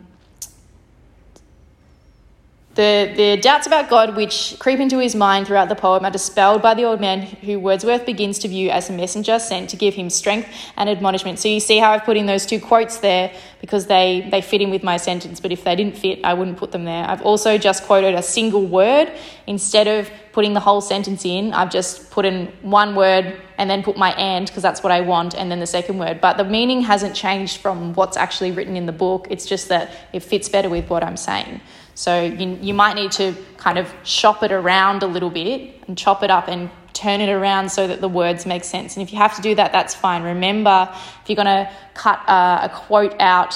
the, 2.76 3.12
the 3.16 3.38
doubts 3.42 3.66
about 3.66 3.90
God 3.90 4.16
which 4.16 4.56
creep 4.60 4.80
into 4.80 5.00
his 5.00 5.16
mind 5.16 5.48
throughout 5.48 5.70
the 5.70 5.76
poem 5.76 6.06
are 6.06 6.12
dispelled 6.12 6.62
by 6.62 6.76
the 6.76 6.84
old 6.84 7.02
man 7.02 7.22
who 7.22 7.60
Wordsworth 7.60 8.06
begins 8.06 8.38
to 8.40 8.48
view 8.48 8.70
as 8.70 8.90
a 8.90 8.94
messenger 8.94 9.40
sent 9.40 9.72
to 9.72 9.76
give 9.76 9.96
him 9.96 10.10
strength 10.10 10.48
and 10.78 10.88
admonishment. 10.88 11.40
So 11.40 11.48
you 11.50 11.60
see 11.60 11.80
how 11.80 11.92
I've 11.92 12.04
put 12.04 12.16
in 12.16 12.28
those 12.28 12.46
two 12.46 12.60
quotes 12.60 13.00
there 13.00 13.34
because 13.60 13.88
they, 13.88 14.28
they 14.30 14.42
fit 14.42 14.62
in 14.62 14.70
with 14.70 14.84
my 14.84 14.98
sentence, 14.98 15.40
but 15.40 15.52
if 15.52 15.64
they 15.64 15.76
didn't 15.76 15.98
fit, 15.98 16.20
I 16.24 16.36
wouldn't 16.36 16.58
put 16.58 16.72
them 16.72 16.86
there. 16.86 17.04
I've 17.06 17.24
also 17.24 17.58
just 17.58 17.84
quoted 17.84 18.14
a 18.14 18.22
single 18.22 18.66
word 18.66 19.12
instead 19.48 19.88
of 19.88 20.10
putting 20.32 20.54
the 20.54 20.60
whole 20.60 20.80
sentence 20.80 21.26
in. 21.26 21.54
I've 21.54 21.72
just 21.72 22.12
put 22.12 22.24
in 22.24 22.48
one 22.62 22.96
word 22.96 23.42
and 23.58 23.70
then 23.70 23.84
put 23.84 23.98
my 23.98 24.12
and 24.12 24.46
because 24.46 24.64
that's 24.64 24.84
what 24.84 24.92
I 24.92 25.02
want, 25.02 25.34
and 25.36 25.52
then 25.52 25.60
the 25.60 25.68
second 25.68 25.98
word. 25.98 26.22
But 26.22 26.38
the 26.38 26.46
meaning 26.46 26.82
hasn't 26.82 27.16
changed 27.16 27.58
from 27.58 27.94
what's 27.96 28.16
actually 28.16 28.52
written 28.52 28.78
in 28.78 28.86
the 28.86 28.94
book. 28.94 29.28
It's 29.30 29.46
just 29.46 29.68
that 29.70 29.92
it 30.14 30.22
fits 30.22 30.48
better 30.48 30.70
with 30.70 30.90
what 30.90 31.04
I'm 31.04 31.18
saying. 31.18 31.60
So 32.00 32.24
you, 32.24 32.58
you 32.62 32.74
might 32.74 32.96
need 32.96 33.12
to 33.14 33.36
kind 33.58 33.78
of 33.78 33.94
shop 34.06 34.42
it 34.42 34.54
around 34.54 35.04
a 35.04 35.06
little 35.06 35.30
bit 35.30 35.84
and 35.86 35.98
chop 35.98 36.24
it 36.24 36.32
up 36.32 36.48
and 36.48 36.70
turn 36.94 37.20
it 37.20 37.28
around 37.28 37.70
so 37.70 37.88
that 37.88 38.00
the 38.00 38.08
words 38.08 38.46
make 38.46 38.64
sense. 38.64 38.96
And 38.96 39.04
if 39.04 39.12
you 39.12 39.18
have 39.18 39.36
to 39.36 39.42
do 39.42 39.54
that, 39.56 39.74
that's 39.74 39.96
fine. 39.96 40.24
Remember, 40.24 40.88
if 40.94 41.30
you're 41.30 41.36
going 41.36 41.46
to 41.48 41.70
cut 41.96 42.24
a, 42.26 42.68
a 42.68 42.72
quote 42.74 43.20
out, 43.20 43.54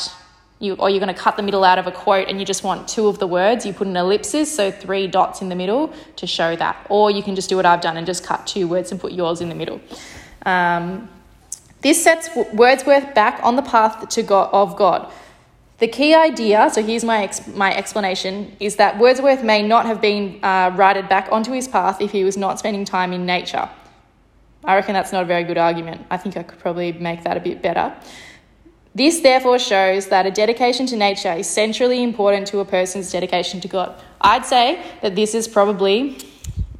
you, 0.59 0.73
or 0.73 0.89
you're 0.89 0.99
going 0.99 1.15
to 1.15 1.21
cut 1.21 1.37
the 1.37 1.41
middle 1.41 1.63
out 1.63 1.79
of 1.79 1.87
a 1.87 1.91
quote 1.93 2.27
and 2.27 2.37
you 2.37 2.45
just 2.45 2.65
want 2.65 2.85
two 2.85 3.07
of 3.07 3.17
the 3.17 3.27
words, 3.27 3.65
you 3.65 3.71
put 3.71 3.87
an 3.87 3.95
ellipsis, 3.95 4.53
so 4.53 4.71
three 4.71 5.07
dots 5.07 5.41
in 5.41 5.47
the 5.47 5.55
middle 5.55 5.93
to 6.17 6.27
show 6.27 6.53
that. 6.57 6.85
Or 6.89 7.09
you 7.09 7.23
can 7.23 7.35
just 7.35 7.47
do 7.47 7.55
what 7.55 7.65
I've 7.65 7.79
done 7.79 7.95
and 7.95 8.05
just 8.05 8.25
cut 8.25 8.45
two 8.45 8.67
words 8.67 8.91
and 8.91 8.99
put 8.99 9.13
yours 9.13 9.39
in 9.39 9.47
the 9.47 9.55
middle. 9.55 9.79
Um, 10.45 11.07
this 11.79 12.03
sets 12.03 12.29
Wordsworth 12.53 13.15
back 13.15 13.39
on 13.41 13.55
the 13.55 13.61
path 13.61 14.09
to 14.09 14.21
God, 14.21 14.49
of 14.51 14.75
God. 14.75 15.13
The 15.83 15.89
key 15.89 16.15
idea, 16.15 16.69
so 16.71 16.81
here's 16.81 17.03
my, 17.03 17.23
ex- 17.23 17.45
my 17.45 17.75
explanation, 17.75 18.55
is 18.61 18.77
that 18.77 18.97
Wordsworth 18.99 19.43
may 19.43 19.61
not 19.61 19.85
have 19.85 19.99
been 19.99 20.39
uh, 20.41 20.71
righted 20.73 21.09
back 21.09 21.27
onto 21.29 21.51
his 21.51 21.67
path 21.67 21.99
if 21.99 22.09
he 22.09 22.23
was 22.23 22.37
not 22.37 22.57
spending 22.57 22.85
time 22.85 23.11
in 23.11 23.25
nature. 23.25 23.67
I 24.63 24.75
reckon 24.75 24.93
that's 24.93 25.11
not 25.11 25.23
a 25.23 25.25
very 25.25 25.43
good 25.43 25.57
argument. 25.57 26.05
I 26.09 26.15
think 26.15 26.37
I 26.37 26.43
could 26.43 26.57
probably 26.59 26.93
make 26.93 27.25
that 27.25 27.35
a 27.35 27.41
bit 27.41 27.61
better. 27.61 27.93
This 28.95 29.19
therefore 29.19 29.59
shows 29.59 30.07
that 30.07 30.25
a 30.25 30.31
dedication 30.31 30.85
to 30.85 30.95
nature 30.95 31.33
is 31.33 31.49
centrally 31.49 32.01
important 32.01 32.47
to 32.47 32.59
a 32.59 32.65
person's 32.65 33.11
dedication 33.11 33.59
to 33.59 33.67
God. 33.67 33.93
I'd 34.21 34.45
say 34.45 34.81
that 35.01 35.17
this 35.17 35.35
is 35.35 35.49
probably, 35.49 36.15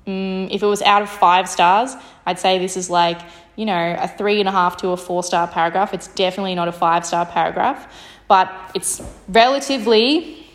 um, 0.08 0.48
if 0.50 0.64
it 0.64 0.66
was 0.76 0.82
out 0.82 1.02
of 1.02 1.10
five 1.10 1.50
stars, 1.50 1.94
I'd 2.26 2.40
say 2.40 2.58
this 2.58 2.78
is 2.78 2.90
like, 2.90 3.20
you 3.58 3.66
know, 3.66 3.98
a 4.00 4.08
three 4.08 4.40
and 4.40 4.48
a 4.48 4.52
half 4.54 4.78
to 4.78 4.92
a 4.92 4.98
four 4.98 5.24
star 5.24 5.46
paragraph. 5.48 5.94
It's 5.94 6.08
definitely 6.08 6.56
not 6.56 6.70
a 6.70 6.72
five 6.72 7.06
star 7.06 7.26
paragraph, 7.26 7.94
but 8.28 8.72
it's 8.74 9.02
relatively 9.28 10.46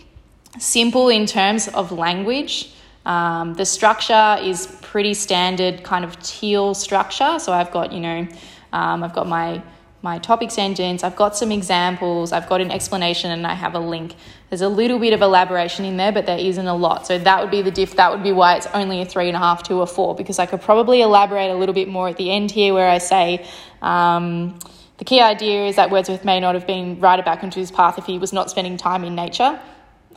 simple 0.59 1.09
in 1.09 1.27
terms 1.27 1.69
of 1.69 1.93
language. 1.93 2.73
Um, 3.07 3.55
the 3.55 3.65
structure 3.65 4.37
is 4.41 4.67
pretty 4.83 5.15
standard, 5.15 5.83
kind 5.83 6.05
of 6.05 6.21
TEEL 6.23 6.75
structure. 6.75 7.39
So 7.39 7.53
I've 7.53 7.71
got, 7.71 7.93
you 7.93 8.01
know, 8.01 8.29
um, 8.73 9.03
I've 9.03 9.15
got 9.15 9.27
my 9.27 9.63
my 10.01 10.19
topic 10.19 10.51
sentence, 10.51 11.03
I've 11.03 11.17
got 11.17 11.37
some 11.37 11.51
examples, 11.51 12.31
I've 12.31 12.49
got 12.49 12.61
an 12.61 12.71
explanation, 12.71 13.33
and 13.33 13.45
I 13.45 13.55
have 13.55 13.75
a 13.75 13.81
link. 13.81 14.15
There's 14.49 14.63
a 14.63 14.69
little 14.69 14.99
bit 14.99 15.13
of 15.13 15.23
elaboration 15.23 15.85
in 15.85 15.97
there, 15.97 16.13
but 16.13 16.25
there 16.25 16.39
isn't 16.39 16.67
a 16.67 16.75
lot. 16.75 17.07
So 17.07 17.19
that 17.19 17.41
would 17.41 17.51
be 17.51 17.63
the 17.63 17.73
diff. 17.73 17.97
That 17.97 18.13
would 18.13 18.23
be 18.23 18.31
why 18.31 18.57
it's 18.57 18.69
only 18.69 19.03
a 19.03 19.05
three 19.05 19.27
and 19.27 19.37
a 19.37 19.41
half 19.41 19.65
to 19.65 19.81
a 19.81 19.87
four, 19.87 20.15
because 20.15 20.39
I 20.39 20.47
could 20.47 20.61
probably 20.61 21.01
elaborate 21.01 21.51
a 21.51 21.55
little 21.57 21.75
bit 21.75 21.89
more 21.89 22.09
at 22.09 22.17
the 22.17 22.31
end 22.31 22.53
here, 22.53 22.75
where 22.75 22.89
I 22.89 22.99
say. 22.99 23.45
Um, 23.83 24.61
the 24.99 25.05
key 25.05 25.21
idea 25.21 25.67
is 25.67 25.77
that 25.77 25.91
Wordsworth 25.91 26.25
may 26.25 26.41
not 26.41 26.55
have 26.55 26.67
been 26.67 27.01
right 27.01 27.43
into 27.43 27.61
his 27.61 27.71
path 27.71 27.99
if 27.99 28.05
he 28.05 28.19
was 28.19 28.33
not 28.33 28.51
spending 28.51 28.77
time 28.77 29.05
in 29.05 29.15
nature. 29.15 29.59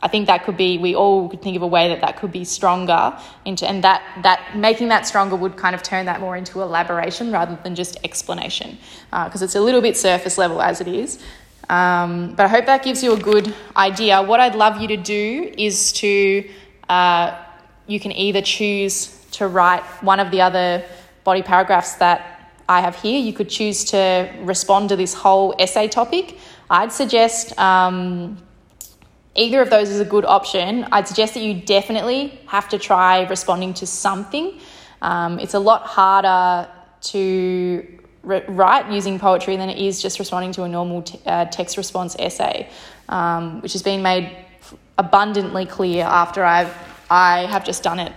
I 0.04 0.08
think 0.08 0.26
that 0.26 0.44
could 0.44 0.56
be, 0.56 0.78
we 0.78 0.96
all 0.96 1.28
could 1.28 1.40
think 1.42 1.56
of 1.56 1.62
a 1.62 1.66
way 1.66 1.88
that 1.88 2.00
that 2.00 2.16
could 2.16 2.32
be 2.32 2.44
stronger 2.44 3.16
into, 3.44 3.68
and 3.68 3.84
that, 3.84 4.02
that 4.24 4.56
making 4.56 4.88
that 4.88 5.06
stronger 5.06 5.36
would 5.36 5.56
kind 5.56 5.76
of 5.76 5.84
turn 5.84 6.06
that 6.06 6.20
more 6.20 6.36
into 6.36 6.60
elaboration 6.60 7.30
rather 7.30 7.56
than 7.62 7.76
just 7.76 7.96
explanation, 8.02 8.76
because 9.10 9.42
uh, 9.42 9.44
it's 9.44 9.54
a 9.54 9.60
little 9.60 9.80
bit 9.80 9.96
surface 9.96 10.36
level 10.38 10.60
as 10.60 10.80
it 10.80 10.88
is. 10.88 11.22
Um, 11.70 12.34
but 12.34 12.46
I 12.46 12.48
hope 12.48 12.66
that 12.66 12.82
gives 12.82 13.04
you 13.04 13.12
a 13.12 13.16
good 13.16 13.54
idea. 13.76 14.20
What 14.20 14.40
I'd 14.40 14.56
love 14.56 14.80
you 14.80 14.88
to 14.88 14.96
do 14.96 15.54
is 15.56 15.92
to, 15.92 16.50
uh, 16.88 17.40
you 17.86 18.00
can 18.00 18.10
either 18.10 18.42
choose 18.42 19.16
to 19.32 19.46
write 19.46 19.84
one 20.02 20.18
of 20.18 20.32
the 20.32 20.40
other 20.40 20.84
body 21.22 21.42
paragraphs 21.42 21.94
that 21.94 22.31
I 22.68 22.80
have 22.80 22.96
here. 22.96 23.20
You 23.20 23.32
could 23.32 23.48
choose 23.48 23.84
to 23.86 24.32
respond 24.40 24.88
to 24.90 24.96
this 24.96 25.14
whole 25.14 25.54
essay 25.58 25.88
topic. 25.88 26.38
I'd 26.70 26.92
suggest 26.92 27.58
um, 27.58 28.38
either 29.34 29.60
of 29.60 29.70
those 29.70 29.90
is 29.90 30.00
a 30.00 30.04
good 30.04 30.24
option. 30.24 30.86
I'd 30.92 31.08
suggest 31.08 31.34
that 31.34 31.42
you 31.42 31.54
definitely 31.54 32.40
have 32.46 32.68
to 32.70 32.78
try 32.78 33.26
responding 33.28 33.74
to 33.74 33.86
something. 33.86 34.58
Um, 35.00 35.38
it's 35.38 35.54
a 35.54 35.58
lot 35.58 35.82
harder 35.82 36.68
to 37.02 37.98
re- 38.22 38.44
write 38.48 38.90
using 38.90 39.18
poetry 39.18 39.56
than 39.56 39.68
it 39.68 39.78
is 39.78 40.00
just 40.00 40.18
responding 40.18 40.52
to 40.52 40.62
a 40.62 40.68
normal 40.68 41.02
t- 41.02 41.20
uh, 41.26 41.46
text 41.46 41.76
response 41.76 42.14
essay, 42.18 42.68
um, 43.08 43.60
which 43.60 43.72
has 43.72 43.82
been 43.82 44.02
made 44.02 44.36
abundantly 44.98 45.66
clear 45.66 46.04
after 46.04 46.44
I've 46.44 46.72
I 47.10 47.44
have 47.46 47.64
just 47.64 47.82
done 47.82 47.98
it 47.98 48.12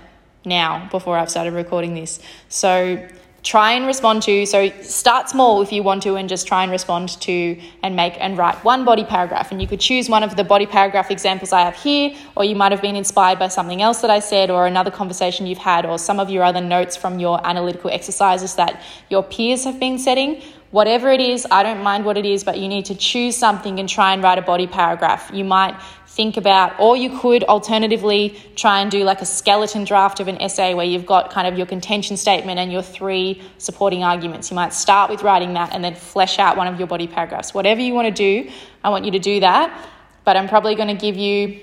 now 0.45 0.88
before 0.89 1.17
I've 1.17 1.29
started 1.29 1.53
recording 1.53 1.95
this. 1.95 2.21
So 2.47 3.05
try 3.45 3.73
and 3.73 3.86
respond 3.86 4.23
to. 4.23 4.45
So 4.47 4.69
start 4.81 5.29
small 5.29 5.62
if 5.62 5.71
you 5.71 5.84
want 5.84 6.01
to 6.03 6.15
and 6.15 6.27
just 6.27 6.47
try 6.47 6.63
and 6.63 6.71
respond 6.71 7.10
to 7.21 7.62
and 7.84 7.95
make 7.95 8.15
and 8.19 8.38
write 8.38 8.55
one 8.65 8.84
body 8.84 9.05
paragraph. 9.05 9.51
And 9.51 9.62
you 9.62 9.67
could 9.67 9.79
choose 9.79 10.10
one 10.10 10.23
of 10.23 10.36
the 10.36 10.43
body 10.43 10.65
paragraph 10.65 11.12
examples 11.12 11.53
I 11.53 11.62
have 11.62 11.75
here, 11.75 12.15
or 12.36 12.43
you 12.43 12.55
might 12.55 12.71
have 12.71 12.81
been 12.81 12.95
inspired 12.95 13.38
by 13.38 13.49
something 13.49 13.84
else 13.84 14.01
that 14.01 14.10
I 14.10 14.19
said, 14.19 14.49
or 14.49 14.65
another 14.65 14.89
conversation 14.89 15.45
you've 15.45 15.60
had, 15.60 15.86
or 15.86 15.99
some 15.99 16.19
of 16.19 16.31
your 16.31 16.43
other 16.43 16.60
notes 16.60 16.97
from 16.97 17.19
your 17.19 17.39
analytical 17.47 17.91
exercises 17.91 18.55
that 18.55 18.81
your 19.10 19.21
peers 19.21 19.63
have 19.63 19.79
been 19.79 19.99
setting. 19.99 20.41
Whatever 20.71 21.10
it 21.12 21.21
is, 21.21 21.47
I 21.51 21.62
don't 21.63 21.84
mind 21.84 22.03
what 22.03 22.17
it 22.17 22.25
is, 22.25 22.43
but 22.43 22.58
you 22.58 22.67
need 22.67 22.86
to 22.86 22.95
choose 22.95 23.38
something 23.38 23.79
and 23.79 23.88
try 23.88 24.13
and 24.13 24.23
write 24.23 24.39
a 24.39 24.41
body 24.41 24.67
paragraph. 24.67 25.29
You 25.31 25.45
might 25.45 25.79
think 26.15 26.38
about, 26.38 26.80
or 26.80 26.95
you 26.95 27.19
could 27.19 27.43
alternatively 27.43 28.39
try 28.56 28.80
and 28.80 28.89
do 28.89 29.04
like 29.04 29.21
a 29.21 29.25
skeleton 29.25 29.84
draft 29.84 30.21
of 30.21 30.30
an 30.30 30.41
essay 30.41 30.73
where 30.73 30.86
you've 30.86 31.06
got 31.06 31.30
kind 31.30 31.45
of 31.45 31.58
your 31.58 31.67
contention 31.67 32.15
statement 32.15 32.58
and 32.58 32.71
your 32.71 32.82
three 32.82 33.41
supporting 33.58 34.01
arguments. 34.01 34.49
You 34.49 34.56
might 34.56 34.71
start 34.71 35.12
with 35.12 35.23
writing 35.23 35.54
that 35.56 35.73
and 35.73 35.84
then 35.84 35.93
flesh 35.93 36.39
out 36.39 36.56
one 36.56 36.67
of 36.67 36.80
your 36.80 36.88
body 36.88 37.06
paragraphs. 37.06 37.54
Whatever 37.54 37.82
you 37.82 37.93
want 37.93 38.08
to 38.08 38.13
do, 38.13 38.49
I 38.82 38.89
want 38.89 39.04
you 39.04 39.12
to 39.12 39.19
do 39.19 39.41
that. 39.41 39.89
But 40.23 40.38
I'm 40.38 40.47
probably 40.47 40.75
going 40.75 40.88
to 40.88 40.95
give 40.95 41.17
you 41.17 41.60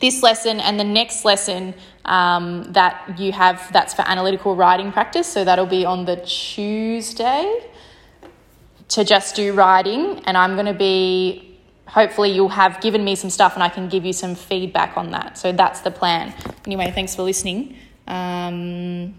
this 0.00 0.22
lesson 0.22 0.60
and 0.60 0.80
the 0.80 0.84
next 0.84 1.26
lesson 1.26 1.74
um, 2.06 2.72
that 2.72 3.18
you 3.18 3.32
have 3.32 3.70
that's 3.70 3.92
for 3.92 4.02
analytical 4.02 4.56
writing 4.56 4.92
practice. 4.92 5.26
So 5.26 5.44
that'll 5.44 5.66
be 5.66 5.84
on 5.84 6.06
the 6.06 6.16
Tuesday 6.16 7.70
to 8.88 9.04
just 9.04 9.36
do 9.36 9.52
writing, 9.52 10.22
and 10.24 10.36
I'm 10.36 10.54
going 10.54 10.66
to 10.66 10.74
be 10.74 11.53
hopefully 11.86 12.30
you'll 12.30 12.48
have 12.48 12.80
given 12.80 13.04
me 13.04 13.14
some 13.14 13.30
stuff 13.30 13.54
and 13.54 13.62
I 13.62 13.68
can 13.68 13.88
give 13.88 14.04
you 14.04 14.12
some 14.12 14.34
feedback 14.34 14.96
on 14.96 15.10
that. 15.10 15.38
So 15.38 15.52
that's 15.52 15.80
the 15.80 15.90
plan. 15.90 16.34
Anyway, 16.66 16.90
thanks 16.94 17.14
for 17.14 17.22
listening. 17.22 17.76
Um, 18.06 19.14